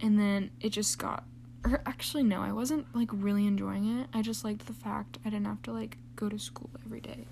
and 0.01 0.19
then 0.19 0.51
it 0.61 0.71
just 0.71 0.99
got 0.99 1.25
or 1.65 1.83
actually 1.87 2.23
no 2.23 2.41
i 2.41 2.53
wasn't 2.53 2.87
like 2.95 3.09
really 3.13 3.47
enjoying 3.47 4.01
it 4.01 4.07
i 4.13 4.23
just 4.23 4.45
liked 4.45 4.67
the 4.67 4.73
fact 4.73 5.19
i 5.25 5.31
didn't 5.31 5.47
have 5.47 5.63
to 5.63 5.73
like 5.73 5.97
go 6.17 6.29
to 6.29 6.39
school 6.39 6.71
every 6.85 7.01
day 7.01 7.27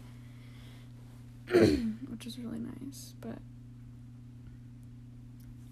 which 2.08 2.26
is 2.26 2.38
really 2.38 2.58
nice 2.58 3.14
but 3.20 3.38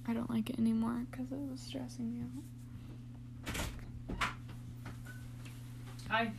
I 0.09 0.13
don't 0.13 0.31
like 0.31 0.51
it 0.51 0.59
anymore 0.59 1.05
because 1.11 1.33
it 1.33 1.39
was 1.51 1.61
stressing 1.61 2.13
me 2.13 2.21
out. 2.23 3.57
Hi. 6.09 6.31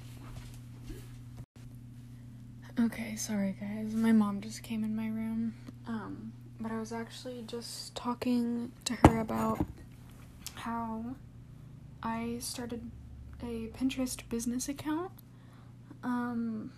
Okay, 2.79 3.15
sorry 3.17 3.57
guys. 3.59 3.93
My 3.93 4.13
mom 4.13 4.39
just 4.39 4.63
came 4.63 4.85
in 4.85 4.95
my 4.95 5.07
room. 5.07 5.53
Was 6.87 6.93
actually 6.93 7.43
just 7.47 7.95
talking 7.95 8.71
to 8.85 8.93
her 8.93 9.19
about 9.19 9.59
how 10.53 11.03
I 12.01 12.37
started 12.39 12.89
a 13.43 13.67
Pinterest 13.77 14.21
business 14.29 14.69
account. 14.69 15.11
Um, 16.01 16.71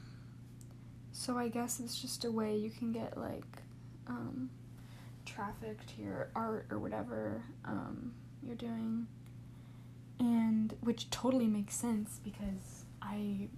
so 1.12 1.38
I 1.38 1.48
guess 1.48 1.80
it's 1.80 2.02
just 2.02 2.26
a 2.26 2.32
way 2.32 2.58
you 2.58 2.72
can 2.72 2.92
get 2.92 3.20
like 3.20 3.62
um, 4.08 4.50
traffic 5.28 5.78
to 5.86 6.02
your 6.02 6.30
art 6.36 6.66
or 6.72 6.80
whatever 6.80 7.44
um, 7.64 8.12
you're 8.42 8.56
doing. 8.56 9.06
And 10.20 10.74
which 10.82 11.12
totally 11.12 11.46
makes 11.46 11.76
sense 11.76 12.20
because 12.24 12.86
I 13.00 13.50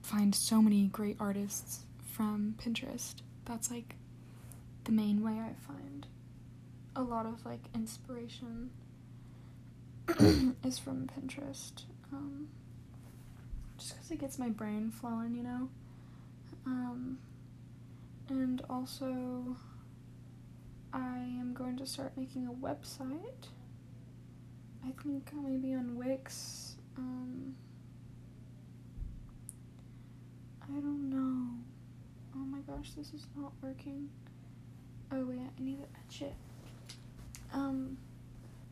find 0.00 0.34
so 0.34 0.62
many 0.62 0.86
great 0.86 1.18
artists 1.20 1.80
from 2.10 2.54
Pinterest. 2.56 3.16
That's 3.44 3.70
like 3.70 3.96
the 4.88 4.94
main 4.94 5.22
way 5.22 5.32
I 5.38 5.52
find 5.66 6.06
a 6.96 7.02
lot 7.02 7.26
of 7.26 7.44
like 7.44 7.60
inspiration 7.74 8.70
is 10.64 10.78
from 10.78 11.06
Pinterest. 11.06 11.82
Um, 12.10 12.48
just 13.76 13.94
because 13.94 14.10
it 14.10 14.18
gets 14.18 14.38
my 14.38 14.48
brain 14.48 14.90
flowing, 14.90 15.34
you 15.34 15.42
know? 15.42 15.68
Um, 16.64 17.18
and 18.30 18.62
also, 18.70 19.58
I 20.94 21.18
am 21.18 21.52
going 21.52 21.76
to 21.76 21.86
start 21.86 22.16
making 22.16 22.46
a 22.46 22.52
website. 22.52 23.48
I 24.86 24.92
think 25.02 25.30
maybe 25.34 25.74
on 25.74 25.96
Wix. 25.96 26.76
Um, 26.96 27.54
I 30.62 30.80
don't 30.80 31.10
know. 31.10 31.50
Oh 32.34 32.38
my 32.38 32.60
gosh, 32.60 32.92
this 32.96 33.12
is 33.12 33.26
not 33.36 33.52
working. 33.62 34.08
Oh 35.10 35.24
wait, 35.24 35.38
I 35.40 35.62
need 35.62 35.78
to 35.78 35.88
etch 36.06 36.22
it. 36.22 36.34
Um, 37.52 37.96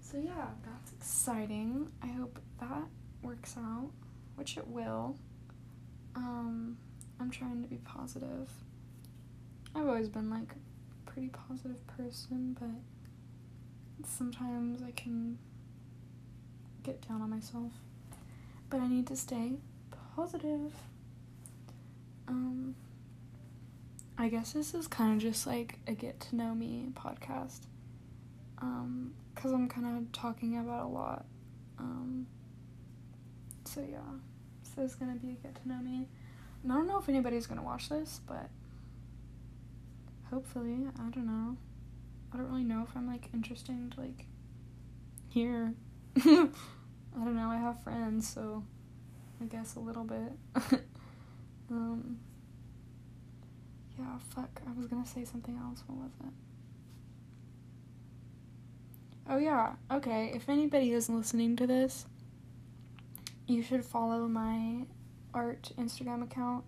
so 0.00 0.19
yeah, 0.19 0.49
that's 0.64 0.93
exciting. 0.93 1.90
I 2.02 2.09
hope 2.09 2.38
that 2.61 2.85
works 3.23 3.57
out, 3.59 3.90
which 4.37 4.57
it 4.57 4.66
will. 4.69 5.16
Um, 6.14 6.76
I'm 7.21 7.31
trying 7.31 7.62
to 7.62 7.69
be 7.69 7.76
positive. 7.76 8.50
I've 9.75 9.87
always 9.87 10.09
been 10.09 10.31
like 10.31 10.52
a 10.52 11.11
pretty 11.11 11.28
positive 11.28 11.87
person, 11.87 12.57
but 12.59 14.07
sometimes 14.07 14.83
I 14.83 14.90
can 14.93 15.38
get 16.83 17.07
down 17.09 17.23
on 17.23 17.31
myself. 17.31 17.73
But 18.69 18.81
I 18.81 18.88
need 18.88 19.07
to 19.09 19.16
stay 19.16 19.55
positive. 20.14 20.73
Um 22.28 22.75
I 24.18 24.28
guess 24.28 24.52
this 24.52 24.75
is 24.75 24.87
kind 24.88 25.14
of 25.14 25.18
just 25.20 25.46
like 25.46 25.78
a 25.87 25.92
get 25.92 26.20
to 26.20 26.37
know 26.37 26.54
me 26.54 26.88
podcast. 26.94 27.61
Um 28.58 29.14
cuz 29.35 29.52
I'm 29.52 29.68
kind 29.68 29.87
of 29.87 30.12
talking 30.12 30.56
about 30.58 30.87
a 30.87 30.88
lot. 30.88 31.26
Um 31.78 32.26
so 33.64 33.80
yeah. 33.82 33.99
So 34.62 34.82
it's 34.82 34.94
to 35.12 35.18
be 35.18 35.32
a 35.32 35.35
get 35.35 35.54
to 35.62 35.68
know 35.68 35.78
me. 35.78 36.08
And 36.62 36.73
I 36.73 36.76
don't 36.76 36.87
know 36.87 36.99
if 36.99 37.08
anybody's 37.08 37.46
to 37.58 37.64
watch 37.64 37.88
this, 37.88 38.20
but 38.26 38.50
hopefully 40.30 40.88
i 40.99 41.11
don't 41.11 41.25
know 41.25 41.56
i 42.32 42.37
don't 42.37 42.49
really 42.49 42.64
know 42.64 42.82
if 42.82 42.96
i'm 42.96 43.06
like 43.06 43.28
interesting 43.32 43.88
to 43.88 44.00
like 44.00 44.26
hear 45.28 45.73
i 46.16 46.23
don't 47.14 47.37
know 47.37 47.49
i 47.49 47.56
have 47.56 47.80
friends 47.85 48.28
so 48.28 48.64
I 49.40 49.44
guess 49.44 49.75
a 49.75 49.80
little 49.80 50.04
bit. 50.04 50.32
um, 51.70 52.18
yeah, 53.98 54.18
fuck. 54.34 54.60
I 54.66 54.72
was 54.72 54.86
gonna 54.86 55.06
say 55.06 55.24
something 55.24 55.56
else. 55.56 55.82
What 55.86 55.98
was 55.98 56.12
it? 56.24 56.32
Oh, 59.28 59.38
yeah. 59.38 59.74
Okay. 59.90 60.30
If 60.34 60.48
anybody 60.48 60.92
is 60.92 61.08
listening 61.08 61.56
to 61.56 61.66
this, 61.66 62.06
you 63.46 63.62
should 63.62 63.84
follow 63.84 64.28
my 64.28 64.86
art 65.34 65.72
Instagram 65.78 66.22
account. 66.22 66.64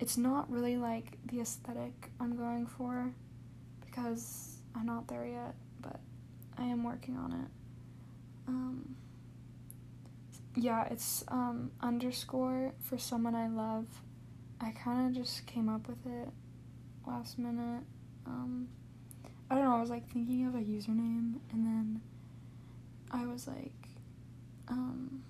It's 0.00 0.18
not 0.18 0.50
really 0.50 0.76
like 0.76 1.18
the 1.26 1.40
aesthetic 1.40 2.10
I'm 2.20 2.36
going 2.36 2.66
for 2.66 3.14
because 3.84 4.58
I'm 4.74 4.86
not 4.86 5.08
there 5.08 5.24
yet, 5.24 5.54
but 5.80 6.00
I 6.58 6.64
am 6.64 6.84
working 6.84 7.16
on 7.16 7.32
it. 7.32 7.48
Um, 8.48 8.96
yeah, 10.56 10.84
it's 10.90 11.24
um, 11.28 11.70
underscore 11.80 12.74
for 12.80 12.98
someone 12.98 13.34
I 13.34 13.48
love. 13.48 13.86
I 14.60 14.70
kind 14.72 15.08
of 15.08 15.22
just 15.22 15.46
came 15.46 15.68
up 15.68 15.88
with 15.88 16.04
it 16.06 16.28
last 17.06 17.38
minute. 17.38 17.82
Um, 18.26 18.68
I 19.50 19.56
don't 19.56 19.64
know, 19.64 19.76
I 19.76 19.80
was 19.80 19.90
like 19.90 20.10
thinking 20.10 20.46
of 20.46 20.54
a 20.54 20.58
username 20.58 21.34
and 21.52 21.66
then 21.66 22.00
I 23.10 23.26
was 23.26 23.46
like, 23.46 23.72
um, 24.68 25.22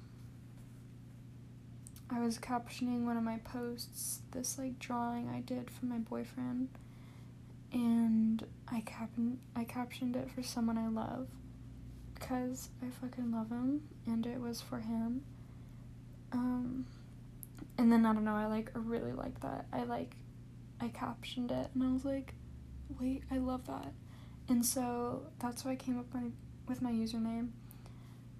I 2.10 2.20
was 2.20 2.38
captioning 2.38 3.04
one 3.04 3.16
of 3.16 3.24
my 3.24 3.38
posts, 3.38 4.20
this 4.30 4.58
like 4.58 4.78
drawing 4.78 5.28
I 5.28 5.40
did 5.40 5.70
for 5.70 5.86
my 5.86 5.98
boyfriend, 5.98 6.68
and 7.72 8.44
I 8.68 8.80
cap 8.80 9.10
I 9.56 9.64
captioned 9.64 10.14
it 10.16 10.30
for 10.30 10.42
someone 10.42 10.78
I 10.78 10.88
love 10.88 11.26
because 12.14 12.70
I 12.82 12.90
fucking 13.00 13.32
love 13.32 13.50
him 13.50 13.82
and 14.06 14.24
it 14.26 14.40
was 14.40 14.60
for 14.60 14.78
him. 14.78 15.22
Um, 16.32 16.86
and 17.76 17.92
then 17.92 18.06
I 18.06 18.12
don't 18.14 18.24
know, 18.24 18.34
I 18.36 18.46
like 18.46 18.70
really 18.74 19.12
like 19.12 19.40
that. 19.40 19.66
I 19.72 19.82
like 19.84 20.14
I 20.80 20.88
captioned 20.88 21.50
it 21.50 21.70
and 21.74 21.82
I 21.82 21.92
was 21.92 22.04
like, 22.04 22.34
wait, 23.00 23.22
I 23.30 23.38
love 23.38 23.66
that. 23.66 23.92
And 24.48 24.64
so 24.64 25.26
that's 25.38 25.64
why 25.64 25.72
I 25.72 25.76
came 25.76 25.98
up 25.98 26.06
my, 26.12 26.24
with 26.68 26.82
my 26.82 26.92
username. 26.92 27.50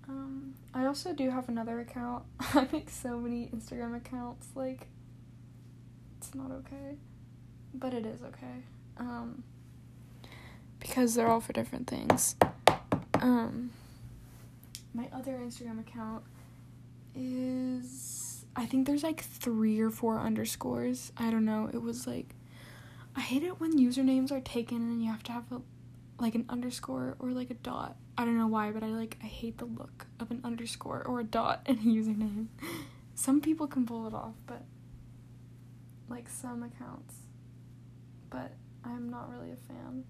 Um, 0.09 0.55
I 0.75 0.85
also 0.85 1.14
do 1.14 1.31
have 1.31 1.49
another 1.49 1.81
account. 1.81 2.25
I 2.41 2.69
make 2.73 2.91
so 2.91 3.19
many 3.19 3.49
Instagram 3.55 3.97
accounts, 3.97 4.49
like, 4.55 4.88
it's 6.19 6.35
not 6.35 6.50
okay. 6.50 6.97
But 7.73 7.95
it 7.95 8.05
is 8.07 8.23
okay. 8.23 8.62
Um, 8.99 9.43
because 10.79 11.14
they're 11.14 11.29
all 11.29 11.41
for 11.41 11.53
different 11.53 11.87
things. 11.87 12.37
Um, 13.21 13.71
my 14.93 15.09
other 15.12 15.33
Instagram 15.33 15.81
account 15.81 16.23
is 17.14 18.24
I 18.56 18.66
think 18.66 18.87
there's 18.87 19.02
like 19.02 19.20
three 19.23 19.80
or 19.80 19.90
four 19.90 20.18
underscores. 20.18 21.12
I 21.16 21.30
don't 21.30 21.44
know. 21.44 21.68
It 21.73 21.82
was 21.82 22.06
like 22.06 22.34
I 23.16 23.20
hate 23.20 23.42
it 23.42 23.61
when 23.61 23.78
usernames 23.78 24.32
are 24.32 24.40
taken 24.40 24.76
and 24.78 25.02
you 25.02 25.11
have 25.11 25.23
to 25.25 25.32
have 25.32 25.50
a 25.52 25.61
like 26.18 26.34
an 26.34 26.44
underscore 26.49 27.16
or 27.18 27.30
like 27.30 27.50
a 27.50 27.54
dot. 27.54 27.96
I 28.16 28.25
don't 28.25 28.38
know 28.38 28.46
why, 28.46 28.70
but 28.70 28.82
I 28.82 28.87
like 28.87 29.16
I 29.23 29.26
hate 29.26 29.58
the 29.58 29.64
look 29.64 30.06
of 30.20 30.30
an 30.30 30.40
underscore 30.44 31.02
or 31.02 31.20
a 31.20 31.25
dot 31.25 31.62
in 31.66 31.78
a 31.78 31.82
username. 31.82 32.46
some 33.14 33.40
people 33.40 33.66
can 33.66 33.87
pull 33.87 34.06
it 34.06 34.14
off, 34.14 34.34
but 34.46 34.62
like 36.08 36.28
some 36.28 36.62
accounts. 36.62 37.14
But 38.30 38.52
I'm 38.84 39.08
not 39.08 39.30
really 39.30 39.52
a 39.52 39.56
fan. 39.56 40.04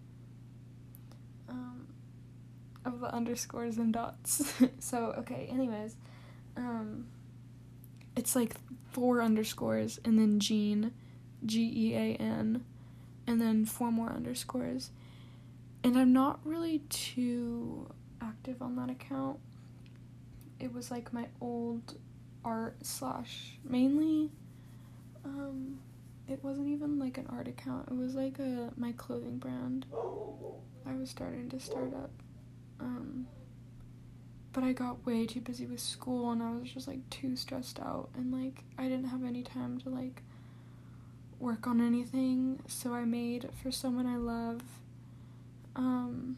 Um 1.49 1.87
of 2.85 3.01
the 3.01 3.13
underscores 3.15 3.79
and 3.79 3.93
dots. 3.95 4.55
so, 4.79 5.15
okay, 5.19 5.49
anyways, 5.51 5.97
um 6.57 7.07
it's 8.17 8.37
like 8.37 8.55
four 8.93 9.21
underscores 9.21 9.99
and 10.05 10.19
then 10.19 10.39
Gean, 10.41 10.93
G 11.45 11.73
E 11.75 11.95
A 11.95 12.17
N, 12.17 12.65
and 13.27 13.41
then 13.41 13.65
four 13.65 13.91
more 13.91 14.11
underscores. 14.11 14.91
And 15.83 15.99
I'm 15.99 16.13
not 16.13 16.41
really 16.45 16.79
too 16.89 17.89
active 18.21 18.63
on 18.63 18.77
that 18.77 18.91
account. 18.91 19.39
It 20.59 20.73
was 20.73 20.91
like 20.91 21.13
my 21.13 21.27
old 21.41 21.99
art 22.45 22.77
slash 22.83 23.59
mainly 23.65 24.31
um 25.25 25.79
it 26.29 26.43
wasn't 26.43 26.69
even 26.69 26.99
like 26.99 27.19
an 27.19 27.27
art 27.31 27.49
account. 27.49 27.89
It 27.91 27.97
was 27.97 28.15
like 28.15 28.39
a 28.39 28.71
my 28.77 28.93
clothing 28.93 29.39
brand. 29.39 29.87
I 30.87 30.95
was 30.95 31.11
starting 31.11 31.49
to 31.51 31.61
start 31.61 31.95
up. 31.95 32.11
Um 32.81 33.27
but 34.55 34.63
I 34.63 34.73
got 34.73 35.05
way 35.05 35.27
too 35.27 35.41
busy 35.41 35.67
with 35.67 35.81
school 35.81 36.31
and 36.31 36.41
I 36.43 36.53
was 36.53 36.71
just 36.71 36.87
like 36.87 37.11
too 37.11 37.35
stressed 37.35 37.81
out 37.81 38.09
and 38.15 38.33
like 38.33 38.63
I 38.79 38.85
didn't 38.85 39.09
have 39.09 39.25
any 39.25 39.43
time 39.43 39.79
to 39.81 39.91
like 39.91 40.23
work 41.41 41.67
on 41.67 41.81
anything. 41.81 42.61
So 42.69 42.95
I 42.95 43.05
made 43.05 43.51
for 43.63 43.71
someone 43.71 44.07
I 44.07 44.17
love 44.17 44.63
um 45.75 46.37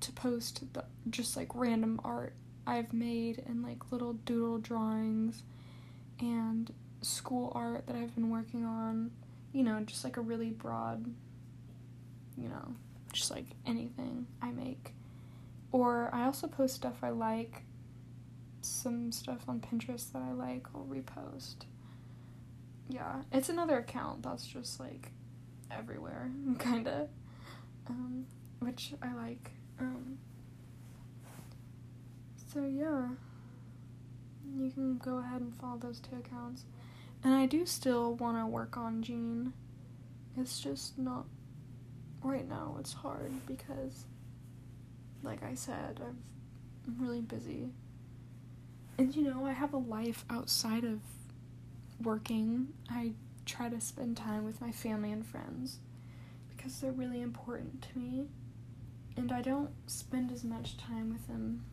to 0.00 0.10
post 0.12 0.64
the, 0.72 0.84
just 1.10 1.36
like 1.36 1.54
random 1.54 2.00
art 2.02 2.32
I've 2.66 2.94
made 2.94 3.42
and 3.46 3.62
like 3.62 3.92
little 3.92 4.14
doodle 4.14 4.58
drawings 4.58 5.42
and 6.20 6.72
school 7.02 7.52
art 7.54 7.86
that 7.86 7.94
I've 7.94 8.14
been 8.14 8.30
working 8.30 8.64
on. 8.64 9.10
You 9.52 9.64
know, 9.64 9.80
just 9.80 10.02
like 10.02 10.16
a 10.16 10.20
really 10.22 10.50
broad, 10.50 11.04
you 12.38 12.48
know, 12.48 12.74
just 13.12 13.30
like 13.30 13.46
anything 13.66 14.26
I 14.40 14.50
make. 14.50 14.94
Or 15.74 16.08
I 16.12 16.26
also 16.26 16.46
post 16.46 16.76
stuff 16.76 17.02
I 17.02 17.10
like, 17.10 17.64
some 18.60 19.10
stuff 19.10 19.40
on 19.48 19.58
Pinterest 19.58 20.12
that 20.12 20.22
I 20.22 20.30
like, 20.30 20.68
I'll 20.72 20.86
repost. 20.88 21.64
Yeah, 22.88 23.22
it's 23.32 23.48
another 23.48 23.78
account 23.78 24.22
that's 24.22 24.46
just 24.46 24.78
like 24.78 25.10
everywhere, 25.72 26.30
kinda. 26.60 27.08
Um, 27.88 28.24
which 28.60 28.92
I 29.02 29.14
like. 29.14 29.50
Um, 29.80 30.18
so 32.52 32.64
yeah, 32.64 33.08
you 34.56 34.70
can 34.70 34.98
go 34.98 35.18
ahead 35.18 35.40
and 35.40 35.52
follow 35.56 35.78
those 35.78 35.98
two 35.98 36.14
accounts. 36.14 36.66
And 37.24 37.34
I 37.34 37.46
do 37.46 37.66
still 37.66 38.14
want 38.14 38.38
to 38.38 38.46
work 38.46 38.76
on 38.76 39.02
Gean. 39.02 39.52
It's 40.36 40.60
just 40.60 40.96
not 40.96 41.24
right 42.22 42.48
now. 42.48 42.76
It's 42.78 42.92
hard 42.92 43.32
because 43.48 44.04
like 45.24 45.42
I 45.42 45.54
said, 45.54 46.00
i 46.02 46.06
am 46.06 46.96
really 46.98 47.20
busy. 47.20 47.70
And 48.98 49.14
you 49.14 49.22
know, 49.22 49.46
I 49.46 49.52
have 49.52 49.72
a 49.72 49.78
life 49.78 50.24
outside 50.30 50.84
of 50.84 51.00
working. 52.02 52.68
I 52.90 53.12
try 53.46 53.68
to 53.68 53.80
spend 53.80 54.16
time 54.16 54.44
with 54.44 54.60
my 54.60 54.70
family 54.70 55.10
and 55.10 55.26
friends 55.26 55.78
because 56.56 56.80
they're 56.80 56.92
really 56.92 57.20
important 57.20 57.82
to 57.92 57.98
me. 57.98 58.26
And 59.16 59.32
I 59.32 59.42
don't 59.42 59.70
spend 59.86 60.32
as 60.32 60.44
much 60.44 60.76
time 60.76 61.12
with 61.12 61.26
them 61.26 61.64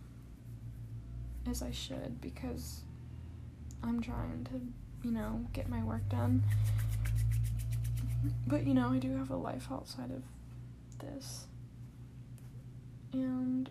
as 1.50 1.62
I 1.62 1.72
should 1.72 2.22
because 2.22 2.82
I'm 3.84 4.02
trying 4.02 4.48
to, 4.52 5.08
you 5.08 5.12
know, 5.14 5.46
get 5.54 5.70
my 5.70 5.84
work 5.84 6.08
done. 6.10 6.44
But 8.46 8.68
you 8.68 8.74
know, 8.74 8.90
I 8.90 9.00
do 9.00 9.18
have 9.18 9.32
a 9.32 9.36
life 9.36 9.68
outside 9.72 10.12
of 10.12 10.24
this. 11.00 11.46
And 13.14 13.70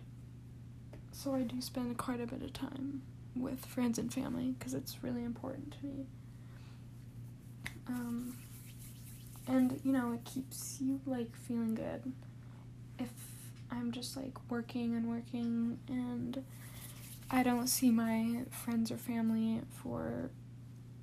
so 1.21 1.35
I 1.35 1.43
do 1.43 1.61
spend 1.61 1.97
quite 1.97 2.19
a 2.19 2.25
bit 2.25 2.41
of 2.41 2.51
time 2.51 3.03
with 3.35 3.63
friends 3.63 3.99
and 3.99 4.11
family 4.11 4.55
because 4.57 4.73
it's 4.73 5.03
really 5.03 5.23
important 5.23 5.71
to 5.79 5.85
me. 5.85 6.05
Um, 7.87 8.37
and 9.47 9.79
you 9.83 9.91
know, 9.91 10.13
it 10.13 10.25
keeps 10.25 10.79
you 10.81 10.99
like 11.05 11.35
feeling 11.35 11.75
good. 11.75 12.11
If 12.97 13.11
I'm 13.69 13.91
just 13.91 14.17
like 14.17 14.33
working 14.49 14.95
and 14.95 15.07
working 15.07 15.77
and 15.87 16.43
I 17.29 17.43
don't 17.43 17.67
see 17.67 17.91
my 17.91 18.43
friends 18.49 18.91
or 18.91 18.97
family 18.97 19.61
for 19.69 20.31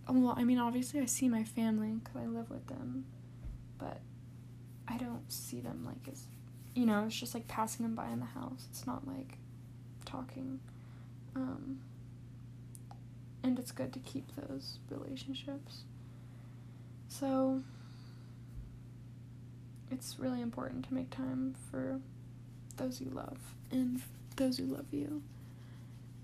well, 0.09 0.35
I 0.37 0.43
mean, 0.43 0.59
obviously 0.59 1.01
I 1.01 1.07
see 1.07 1.29
my 1.29 1.45
family 1.45 1.93
because 1.93 2.17
I 2.17 2.27
live 2.27 2.51
with 2.51 2.67
them, 2.67 3.05
but 3.79 4.01
I 4.89 4.97
don't 4.97 5.31
see 5.31 5.61
them 5.61 5.85
like 5.85 6.13
as 6.13 6.25
you 6.75 6.87
know, 6.87 7.05
it's 7.07 7.15
just 7.15 7.35
like 7.35 7.47
passing 7.47 7.85
them 7.85 7.95
by 7.95 8.09
in 8.09 8.19
the 8.19 8.27
house. 8.27 8.67
It's 8.71 8.85
not 8.85 9.07
like 9.07 9.39
talking. 10.09 10.61
Um, 11.37 11.81
and 13.43 13.59
it's 13.59 13.71
good 13.71 13.93
to 13.93 13.99
keep 14.01 14.25
those 14.37 14.79
relationships. 14.91 15.83
So, 17.09 17.63
it's 19.91 20.19
really 20.19 20.43
important 20.43 20.87
to 20.87 20.95
make 20.95 21.11
time 21.11 21.55
for 21.71 22.01
those 22.77 23.01
you 23.01 23.11
love 23.11 23.39
and 23.71 24.03
those 24.37 24.59
who 24.59 24.65
love 24.67 24.87
you. 24.93 25.23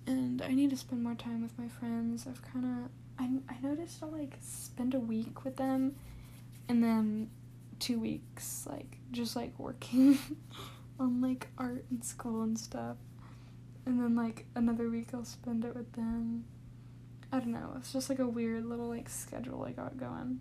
And 0.07 0.42
I 0.42 0.49
need 0.49 0.70
to 0.70 0.77
spend 0.77 1.03
more 1.03 1.14
time 1.14 1.42
with 1.42 1.59
my 1.59 1.68
friends. 1.68 2.27
I've 2.29 2.42
kind 2.42 2.64
of 2.64 2.90
I 3.18 3.31
I 3.49 3.57
noticed 3.62 4.03
I'll 4.03 4.11
like 4.11 4.37
spend 4.40 4.94
a 4.94 5.01
week 5.01 5.44
with 5.44 5.57
them 5.57 5.94
and 6.68 6.83
then 6.83 7.31
two 7.79 7.99
weeks 7.99 8.66
like 8.68 8.99
just 9.12 9.37
like 9.37 9.53
working 9.59 10.18
on 11.01 11.20
like 11.20 11.49
art 11.59 11.85
and 11.90 12.05
school 12.05 12.42
and 12.42 12.59
stuff 12.59 12.97
and 13.87 14.01
then 14.01 14.16
like 14.16 14.47
another 14.55 14.88
week 14.88 15.09
i'll 15.12 15.25
spend 15.25 15.64
it 15.64 15.75
with 15.75 15.92
them 15.92 16.44
I 17.35 17.40
don't 17.40 17.51
know. 17.51 17.73
It's 17.77 17.92
just 17.92 18.09
like 18.09 18.20
a 18.20 18.29
weird 18.29 18.64
little 18.64 18.88
like 18.88 19.09
schedule 19.09 19.64
I 19.64 19.73
got 19.73 19.97
going. 19.97 20.38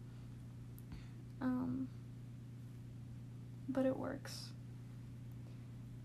Um, 1.41 1.87
but 3.67 3.87
it 3.87 3.97
works. 3.97 4.49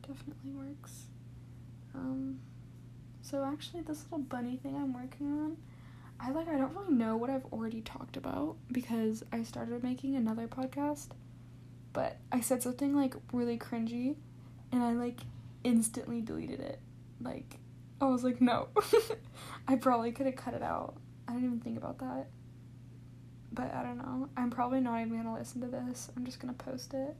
Definitely 0.01 0.53
works. 0.53 1.03
Um, 1.94 2.40
so 3.20 3.44
actually, 3.44 3.83
this 3.83 4.05
little 4.05 4.20
bunny 4.20 4.57
thing 4.57 4.77
I'm 4.77 4.94
working 4.94 5.27
on, 5.27 5.59
I 6.18 6.31
like. 6.31 6.48
I 6.48 6.57
don't 6.57 6.74
really 6.74 6.94
know 6.94 7.18
what 7.18 7.29
I've 7.29 7.44
already 7.53 7.83
talked 7.83 8.16
about 8.16 8.57
because 8.72 9.22
I 9.31 9.42
started 9.42 9.83
making 9.83 10.16
another 10.16 10.48
podcast, 10.48 11.09
but 11.92 12.16
I 12.33 12.40
said 12.40 12.62
something 12.62 12.96
like 12.96 13.14
really 13.31 13.59
cringy, 13.59 14.16
and 14.72 14.83
I 14.83 14.92
like 14.92 15.20
instantly 15.64 16.22
deleted 16.22 16.61
it. 16.61 16.81
Like, 17.20 17.59
I 18.00 18.07
was 18.07 18.24
like, 18.24 18.40
no. 18.40 18.68
I 19.68 19.76
probably 19.76 20.12
could 20.12 20.26
have 20.26 20.37
cut 20.37 20.54
it 20.54 20.62
out. 20.62 20.94
I 21.26 21.33
didn't 21.33 21.46
even 21.46 21.61
think 21.61 21.76
about 21.76 21.98
that. 21.98 22.28
But 23.52 23.74
I 23.74 23.83
don't 23.83 23.98
know. 23.98 24.28
I'm 24.37 24.50
probably 24.50 24.81
not 24.81 25.00
even 25.00 25.16
gonna 25.16 25.35
listen 25.35 25.61
to 25.62 25.66
this. 25.66 26.11
I'm 26.16 26.24
just 26.24 26.40
gonna 26.40 26.52
post 26.52 26.94
it. 26.94 27.16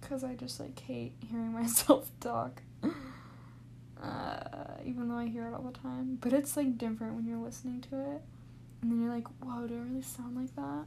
Because 0.00 0.24
I 0.24 0.34
just 0.34 0.60
like 0.60 0.78
hate 0.80 1.12
hearing 1.28 1.52
myself 1.60 2.10
talk. 2.20 2.62
Uh, 4.02 4.40
even 4.84 5.08
though 5.08 5.16
I 5.16 5.26
hear 5.26 5.46
it 5.46 5.54
all 5.54 5.62
the 5.62 5.78
time. 5.78 6.18
But 6.20 6.32
it's 6.32 6.56
like 6.56 6.78
different 6.78 7.14
when 7.14 7.26
you're 7.26 7.38
listening 7.38 7.80
to 7.90 8.00
it. 8.00 8.22
And 8.82 8.90
then 8.90 9.02
you're 9.02 9.12
like, 9.12 9.26
whoa, 9.42 9.66
do 9.66 9.74
I 9.74 9.78
really 9.78 10.02
sound 10.02 10.36
like 10.36 10.54
that? 10.56 10.86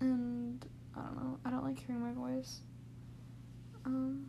And 0.00 0.64
I 0.96 1.00
don't 1.00 1.16
know. 1.16 1.38
I 1.44 1.50
don't 1.50 1.64
like 1.64 1.78
hearing 1.86 2.02
my 2.02 2.12
voice. 2.12 2.60
Um, 3.86 4.28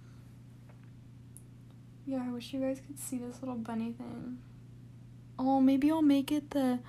yeah, 2.05 2.23
I 2.27 2.31
wish 2.31 2.53
you 2.53 2.59
guys 2.59 2.81
could 2.85 2.99
see 2.99 3.17
this 3.17 3.41
little 3.41 3.55
bunny 3.55 3.91
thing. 3.91 4.37
Oh, 5.37 5.59
maybe 5.59 5.89
I'll 5.91 6.01
make 6.01 6.31
it 6.31 6.51
the. 6.51 6.79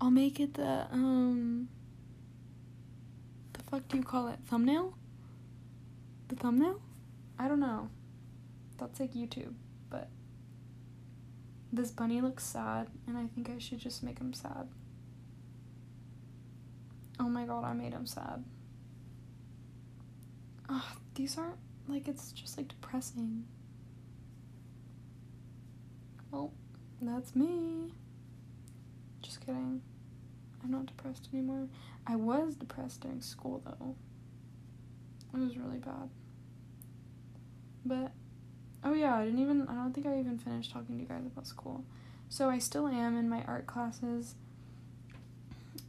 I'll 0.00 0.10
make 0.10 0.40
it 0.40 0.54
the, 0.54 0.86
um. 0.90 1.68
The 3.52 3.62
fuck 3.70 3.88
do 3.88 3.98
you 3.98 4.02
call 4.02 4.28
it? 4.28 4.38
Thumbnail? 4.46 4.96
The 6.28 6.36
thumbnail? 6.36 6.80
I 7.38 7.48
don't 7.48 7.60
know. 7.60 7.90
That's 8.78 9.00
like 9.00 9.14
YouTube, 9.14 9.54
but. 9.90 10.08
This 11.72 11.90
bunny 11.90 12.20
looks 12.20 12.44
sad, 12.44 12.88
and 13.06 13.18
I 13.18 13.26
think 13.26 13.50
I 13.50 13.58
should 13.58 13.80
just 13.80 14.02
make 14.02 14.18
him 14.18 14.32
sad. 14.32 14.68
Oh 17.18 17.28
my 17.28 17.44
god, 17.44 17.64
I 17.64 17.72
made 17.72 17.92
him 17.92 18.06
sad. 18.06 18.44
Ugh, 20.68 20.82
these 21.14 21.36
aren't. 21.36 21.58
Like, 21.88 22.08
it's 22.08 22.32
just 22.32 22.56
like 22.56 22.68
depressing. 22.68 23.44
Well, 26.34 26.52
that's 27.00 27.36
me. 27.36 27.92
Just 29.22 29.40
kidding. 29.40 29.82
I'm 30.62 30.70
not 30.70 30.86
depressed 30.86 31.28
anymore. 31.32 31.68
I 32.08 32.16
was 32.16 32.56
depressed 32.56 33.02
during 33.02 33.20
school 33.20 33.62
though. 33.64 33.94
It 35.32 35.40
was 35.40 35.56
really 35.56 35.78
bad. 35.78 36.08
But 37.84 38.10
oh 38.82 38.94
yeah, 38.94 39.14
I 39.14 39.26
didn't 39.26 39.40
even 39.40 39.68
I 39.68 39.74
don't 39.74 39.92
think 39.92 40.06
I 40.08 40.18
even 40.18 40.38
finished 40.38 40.72
talking 40.72 40.96
to 40.96 41.02
you 41.02 41.08
guys 41.08 41.24
about 41.24 41.46
school. 41.46 41.84
So 42.28 42.50
I 42.50 42.58
still 42.58 42.88
am 42.88 43.16
in 43.16 43.28
my 43.28 43.44
art 43.44 43.68
classes. 43.68 44.34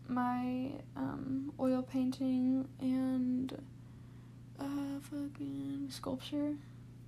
My 0.08 0.74
um, 0.96 1.54
oil 1.60 1.82
painting 1.82 2.68
and 2.80 3.58
uh 4.60 5.00
fucking 5.10 5.88
sculpture. 5.90 6.56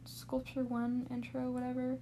Sculpture 0.06 0.64
1 0.64 1.08
intro 1.12 1.52
whatever 1.52 2.00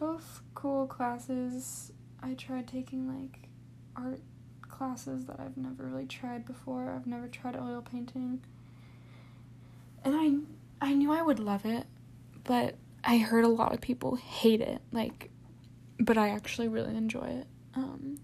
both 0.00 0.40
cool 0.54 0.86
classes. 0.86 1.92
I 2.22 2.32
tried 2.32 2.66
taking 2.66 3.06
like 3.06 3.50
art 3.94 4.22
classes 4.62 5.26
that 5.26 5.38
I've 5.38 5.58
never 5.58 5.84
really 5.84 6.06
tried 6.06 6.46
before. 6.46 6.90
I've 6.90 7.06
never 7.06 7.28
tried 7.28 7.54
oil 7.54 7.82
painting. 7.82 8.42
And 10.02 10.14
I 10.16 10.86
I 10.86 10.94
knew 10.94 11.12
I 11.12 11.20
would 11.20 11.38
love 11.38 11.66
it, 11.66 11.84
but 12.44 12.76
I 13.04 13.18
heard 13.18 13.44
a 13.44 13.48
lot 13.48 13.74
of 13.74 13.82
people 13.82 14.16
hate 14.16 14.62
it. 14.62 14.80
Like 14.90 15.30
but 15.98 16.16
I 16.16 16.30
actually 16.30 16.68
really 16.68 16.96
enjoy 16.96 17.26
it. 17.26 17.46
Um 17.74 18.18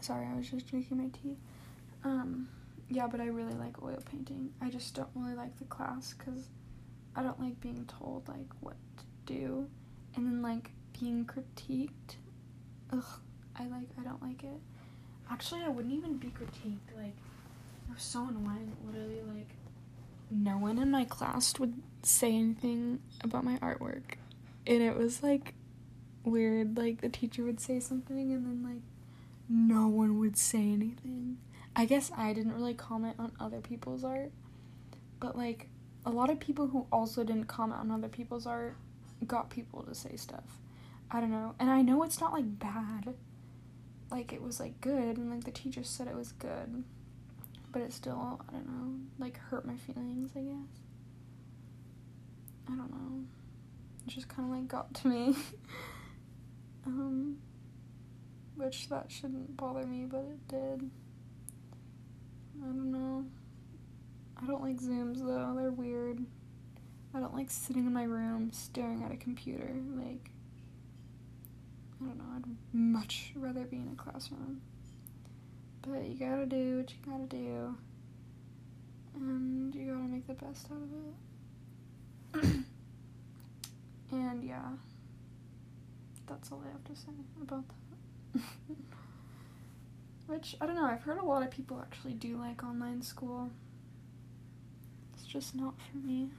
Sorry, 0.00 0.26
I 0.26 0.36
was 0.36 0.48
just 0.48 0.68
drinking 0.68 0.96
my 0.96 1.08
tea. 1.08 1.36
Um 2.02 2.48
yeah, 2.88 3.08
but 3.08 3.20
I 3.20 3.26
really 3.26 3.54
like 3.54 3.82
oil 3.82 4.02
painting. 4.10 4.52
I 4.62 4.70
just 4.70 4.94
don't 4.94 5.10
really 5.14 5.34
like 5.34 5.58
the 5.58 5.64
class 5.66 6.14
cuz 6.14 6.48
I 7.16 7.22
don't 7.22 7.40
like 7.40 7.60
being 7.60 7.86
told 7.86 8.28
like 8.28 8.48
what 8.60 8.76
to 8.98 9.04
do 9.24 9.66
and 10.14 10.26
then 10.26 10.42
like 10.42 10.70
being 10.98 11.24
critiqued. 11.24 12.16
Ugh, 12.92 13.04
I 13.58 13.64
like 13.64 13.88
I 13.98 14.04
don't 14.04 14.22
like 14.22 14.44
it. 14.44 14.60
Actually, 15.30 15.62
I 15.62 15.68
wouldn't 15.68 15.94
even 15.94 16.18
be 16.18 16.28
critiqued. 16.28 16.94
Like 16.96 17.16
it 17.88 17.94
was 17.94 18.02
so 18.02 18.28
annoying. 18.28 18.76
Literally, 18.86 19.22
like 19.34 19.48
no 20.30 20.58
one 20.58 20.78
in 20.78 20.90
my 20.90 21.04
class 21.04 21.58
would 21.58 21.74
say 22.02 22.34
anything 22.34 23.00
about 23.24 23.44
my 23.44 23.56
artwork, 23.58 24.16
and 24.66 24.82
it 24.82 24.96
was 24.96 25.22
like 25.22 25.54
weird. 26.22 26.76
Like 26.76 27.00
the 27.00 27.08
teacher 27.08 27.42
would 27.44 27.60
say 27.60 27.80
something, 27.80 28.32
and 28.32 28.44
then 28.46 28.62
like 28.62 28.82
no 29.48 29.88
one 29.88 30.18
would 30.18 30.36
say 30.36 30.58
anything. 30.58 31.38
I 31.74 31.84
guess 31.84 32.10
I 32.16 32.32
didn't 32.32 32.54
really 32.54 32.74
comment 32.74 33.16
on 33.18 33.32
other 33.40 33.60
people's 33.60 34.04
art, 34.04 34.32
but 35.20 35.36
like 35.36 35.68
a 36.06 36.10
lot 36.10 36.30
of 36.30 36.38
people 36.38 36.68
who 36.68 36.86
also 36.92 37.24
didn't 37.24 37.46
comment 37.46 37.80
on 37.80 37.90
other 37.90 38.08
people's 38.08 38.46
art 38.46 38.76
got 39.26 39.50
people 39.50 39.82
to 39.82 39.94
say 39.94 40.16
stuff. 40.16 40.60
I 41.10 41.20
don't 41.20 41.32
know. 41.32 41.54
And 41.58 41.68
I 41.68 41.82
know 41.82 42.04
it's 42.04 42.20
not 42.20 42.32
like 42.32 42.58
bad. 42.58 43.14
Like 44.10 44.32
it 44.32 44.40
was 44.40 44.60
like 44.60 44.80
good 44.80 45.16
and 45.16 45.30
like 45.30 45.44
the 45.44 45.50
teacher 45.50 45.82
said 45.82 46.06
it 46.06 46.14
was 46.14 46.32
good. 46.32 46.84
But 47.72 47.82
it 47.82 47.92
still, 47.92 48.40
I 48.48 48.52
don't 48.52 48.68
know, 48.68 49.00
like 49.18 49.38
hurt 49.38 49.66
my 49.66 49.76
feelings, 49.76 50.30
I 50.36 50.40
guess. 50.40 50.80
I 52.68 52.76
don't 52.76 52.90
know. 52.90 53.24
It 54.06 54.10
just 54.10 54.28
kind 54.28 54.48
of 54.48 54.56
like 54.56 54.68
got 54.68 54.94
to 54.94 55.08
me. 55.08 55.36
um 56.86 57.38
which 58.54 58.88
that 58.88 59.10
shouldn't 59.10 59.56
bother 59.56 59.84
me, 59.84 60.06
but 60.08 60.20
it 60.20 60.48
did. 60.48 60.90
I 62.62 62.66
don't 62.66 62.90
know. 62.90 63.26
I 64.42 64.46
don't 64.46 64.62
like 64.62 64.80
Zooms 64.80 65.18
though, 65.18 65.54
they're 65.56 65.70
weird. 65.70 66.24
I 67.14 67.20
don't 67.20 67.34
like 67.34 67.50
sitting 67.50 67.86
in 67.86 67.92
my 67.92 68.04
room 68.04 68.50
staring 68.52 69.02
at 69.02 69.10
a 69.10 69.16
computer. 69.16 69.74
Like, 69.94 70.30
I 72.00 72.04
don't 72.06 72.18
know, 72.18 72.24
I'd 72.36 72.44
much 72.72 73.32
rather 73.34 73.64
be 73.64 73.76
in 73.76 73.88
a 73.88 73.94
classroom. 74.02 74.60
But 75.82 76.04
you 76.04 76.18
gotta 76.18 76.46
do 76.46 76.78
what 76.78 76.90
you 76.90 76.98
gotta 77.10 77.24
do. 77.24 77.76
And 79.14 79.74
you 79.74 79.86
gotta 79.92 80.04
make 80.08 80.26
the 80.26 80.34
best 80.34 80.68
out 80.70 82.42
of 82.42 82.44
it. 82.44 82.56
and 84.12 84.44
yeah, 84.44 84.68
that's 86.26 86.52
all 86.52 86.62
I 86.66 86.72
have 86.72 86.84
to 86.84 86.96
say 87.00 87.12
about 87.40 87.64
that. 88.34 88.42
Which, 90.26 90.56
I 90.60 90.66
don't 90.66 90.74
know, 90.74 90.84
I've 90.84 91.02
heard 91.02 91.18
a 91.18 91.24
lot 91.24 91.42
of 91.42 91.50
people 91.50 91.80
actually 91.80 92.14
do 92.14 92.36
like 92.36 92.62
online 92.62 93.00
school 93.00 93.50
just 95.36 95.54
not 95.54 95.74
for 95.78 95.98
me. 95.98 96.30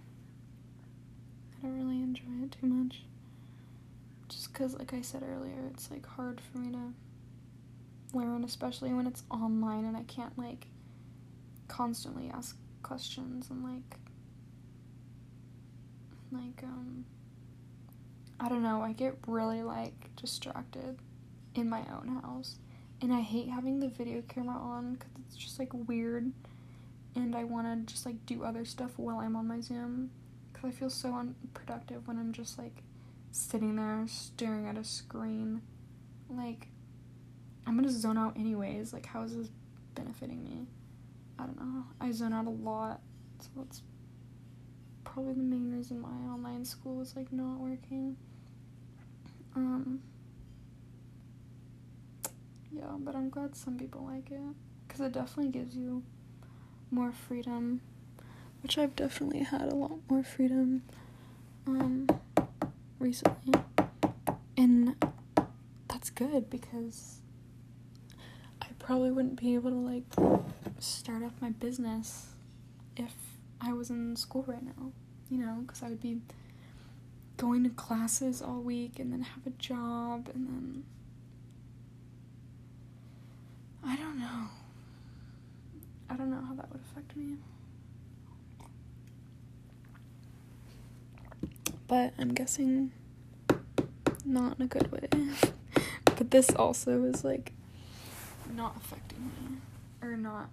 I 1.55 1.61
don't 1.61 1.77
really 1.77 2.01
enjoy 2.01 2.43
it 2.43 2.55
too 2.59 2.65
much. 2.65 3.03
Just 4.27 4.51
because, 4.51 4.73
like 4.73 4.91
I 4.91 5.01
said 5.01 5.21
earlier, 5.21 5.67
it's 5.71 5.91
like 5.91 6.03
hard 6.03 6.41
for 6.41 6.57
me 6.57 6.71
to 6.71 8.17
learn, 8.17 8.43
especially 8.43 8.93
when 8.93 9.05
it's 9.05 9.21
online 9.29 9.85
and 9.85 9.95
I 9.95 10.01
can't 10.03 10.35
like 10.35 10.65
constantly 11.67 12.31
ask 12.33 12.57
questions 12.81 13.51
and 13.51 13.63
like 13.63 13.99
like 16.31 16.63
um 16.63 17.05
I 18.39 18.49
don't 18.49 18.63
know, 18.63 18.81
I 18.81 18.93
get 18.93 19.15
really 19.27 19.61
like 19.61 20.09
distracted 20.15 20.97
in 21.53 21.69
my 21.69 21.83
own 21.93 22.19
house. 22.23 22.55
And 22.99 23.13
I 23.13 23.21
hate 23.21 23.49
having 23.49 23.79
the 23.79 23.89
video 23.89 24.23
camera 24.23 24.55
on 24.57 24.95
cuz 24.95 25.11
it's 25.27 25.35
just 25.35 25.59
like 25.59 25.71
weird 25.71 26.31
and 27.15 27.35
I 27.35 27.43
want 27.43 27.87
to 27.87 27.93
just 27.93 28.05
like 28.05 28.25
do 28.25 28.43
other 28.43 28.65
stuff 28.65 28.91
while 28.97 29.19
I'm 29.19 29.35
on 29.35 29.47
my 29.47 29.59
Zoom 29.59 30.11
because 30.51 30.67
I 30.67 30.71
feel 30.71 30.89
so 30.89 31.13
unproductive 31.13 32.07
when 32.07 32.17
I'm 32.17 32.33
just 32.33 32.57
like 32.57 32.83
sitting 33.31 33.75
there 33.75 34.03
staring 34.07 34.67
at 34.67 34.77
a 34.77 34.83
screen. 34.83 35.61
Like, 36.29 36.67
I'm 37.65 37.75
gonna 37.75 37.91
zone 37.91 38.17
out 38.17 38.37
anyways. 38.37 38.93
Like, 38.93 39.05
how 39.05 39.23
is 39.23 39.35
this 39.35 39.49
benefiting 39.95 40.43
me? 40.43 40.67
I 41.39 41.45
don't 41.45 41.59
know. 41.59 41.83
I 42.01 42.11
zone 42.11 42.33
out 42.33 42.47
a 42.47 42.51
lot, 42.51 43.01
so 43.39 43.49
that's 43.57 43.81
probably 45.03 45.33
the 45.33 45.43
main 45.43 45.71
reason 45.71 46.01
why 46.01 46.09
online 46.09 46.65
school 46.65 47.01
is 47.01 47.15
like 47.15 47.31
not 47.31 47.59
working. 47.59 48.17
Um, 49.55 50.01
yeah, 52.71 52.95
but 52.99 53.15
I'm 53.15 53.29
glad 53.29 53.55
some 53.55 53.77
people 53.77 54.05
like 54.05 54.31
it 54.31 54.39
because 54.87 55.01
it 55.01 55.13
definitely 55.13 55.51
gives 55.51 55.75
you 55.75 56.03
more 56.91 57.11
freedom, 57.11 57.81
which 58.61 58.77
I've 58.77 58.95
definitely 58.95 59.43
had 59.43 59.61
a 59.61 59.75
lot 59.75 59.99
more 60.09 60.23
freedom 60.23 60.83
um, 61.65 62.07
recently. 62.99 63.59
And 64.57 64.95
that's 65.87 66.09
good 66.09 66.49
because 66.49 67.17
I 68.61 68.67
probably 68.79 69.11
wouldn't 69.11 69.39
be 69.39 69.53
able 69.55 69.71
to 69.71 69.75
like 69.75 70.03
start 70.79 71.23
up 71.23 71.33
my 71.41 71.49
business 71.49 72.27
if 72.95 73.13
I 73.61 73.73
was 73.73 73.89
in 73.89 74.15
school 74.15 74.43
right 74.47 74.63
now, 74.63 74.91
you 75.29 75.37
know, 75.37 75.63
because 75.65 75.83
I 75.83 75.89
would 75.89 76.01
be 76.01 76.21
going 77.37 77.63
to 77.63 77.69
classes 77.69 78.41
all 78.41 78.61
week 78.61 78.99
and 78.99 79.11
then 79.13 79.21
have 79.21 79.45
a 79.45 79.51
job 79.51 80.29
and 80.33 80.47
then 80.47 80.83
I 83.85 83.95
don't 83.95 84.19
know. 84.19 84.47
I 86.09 86.15
don't 86.15 86.29
know 86.29 86.41
how 86.47 86.53
that 86.55 86.71
would 86.71 86.81
affect 86.91 87.15
me. 87.15 87.37
But 91.87 92.13
I'm 92.17 92.33
guessing 92.33 92.91
not 94.25 94.57
in 94.57 94.65
a 94.65 94.67
good 94.67 94.91
way. 94.91 95.07
but 96.05 96.31
this 96.31 96.49
also 96.51 97.03
is 97.03 97.23
like 97.23 97.53
not 98.55 98.75
affecting 98.77 99.23
me 99.23 99.57
or 100.01 100.15
not 100.15 100.49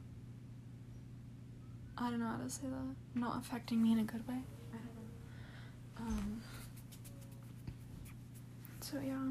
I 1.97 2.11
don't 2.11 2.19
know 2.19 2.27
how 2.27 2.39
to 2.39 2.51
say 2.51 2.63
that. 2.65 3.19
Not 3.21 3.39
affecting 3.39 3.81
me 3.83 3.93
in 3.93 4.01
a 4.01 4.05
good 4.05 4.27
way. 4.27 4.35
I 4.73 4.77
don't 4.77 6.07
know. 6.09 6.15
Um 6.15 6.43
so 8.81 8.99
yeah. 9.05 9.29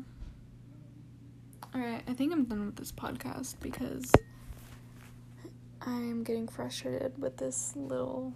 Alright, 1.75 2.03
I 2.07 2.13
think 2.13 2.31
I'm 2.31 2.45
done 2.45 2.65
with 2.67 2.75
this 2.75 2.91
podcast 2.91 3.55
because 3.59 4.11
I'm 5.85 6.23
getting 6.23 6.47
frustrated 6.47 7.21
with 7.21 7.37
this 7.37 7.73
little 7.75 8.33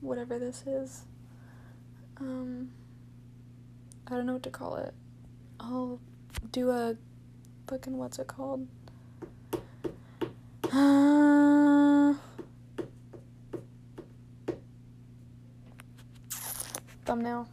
whatever 0.00 0.38
this 0.38 0.64
is. 0.66 1.04
Um 2.18 2.70
I 4.06 4.14
don't 4.14 4.26
know 4.26 4.34
what 4.34 4.42
to 4.44 4.50
call 4.50 4.76
it. 4.76 4.94
I'll 5.60 6.00
do 6.50 6.70
a 6.70 6.96
fucking 7.68 7.96
what's 7.96 8.18
it 8.18 8.26
called? 8.26 8.66
Uh, 10.72 12.14
thumbnail. 17.04 17.48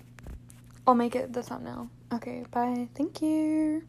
I'll 0.87 0.95
make 0.95 1.15
it 1.15 1.33
the 1.33 1.43
thumbnail. 1.43 1.89
Okay, 2.13 2.45
bye. 2.51 2.87
Thank 2.95 3.21
you. 3.21 3.83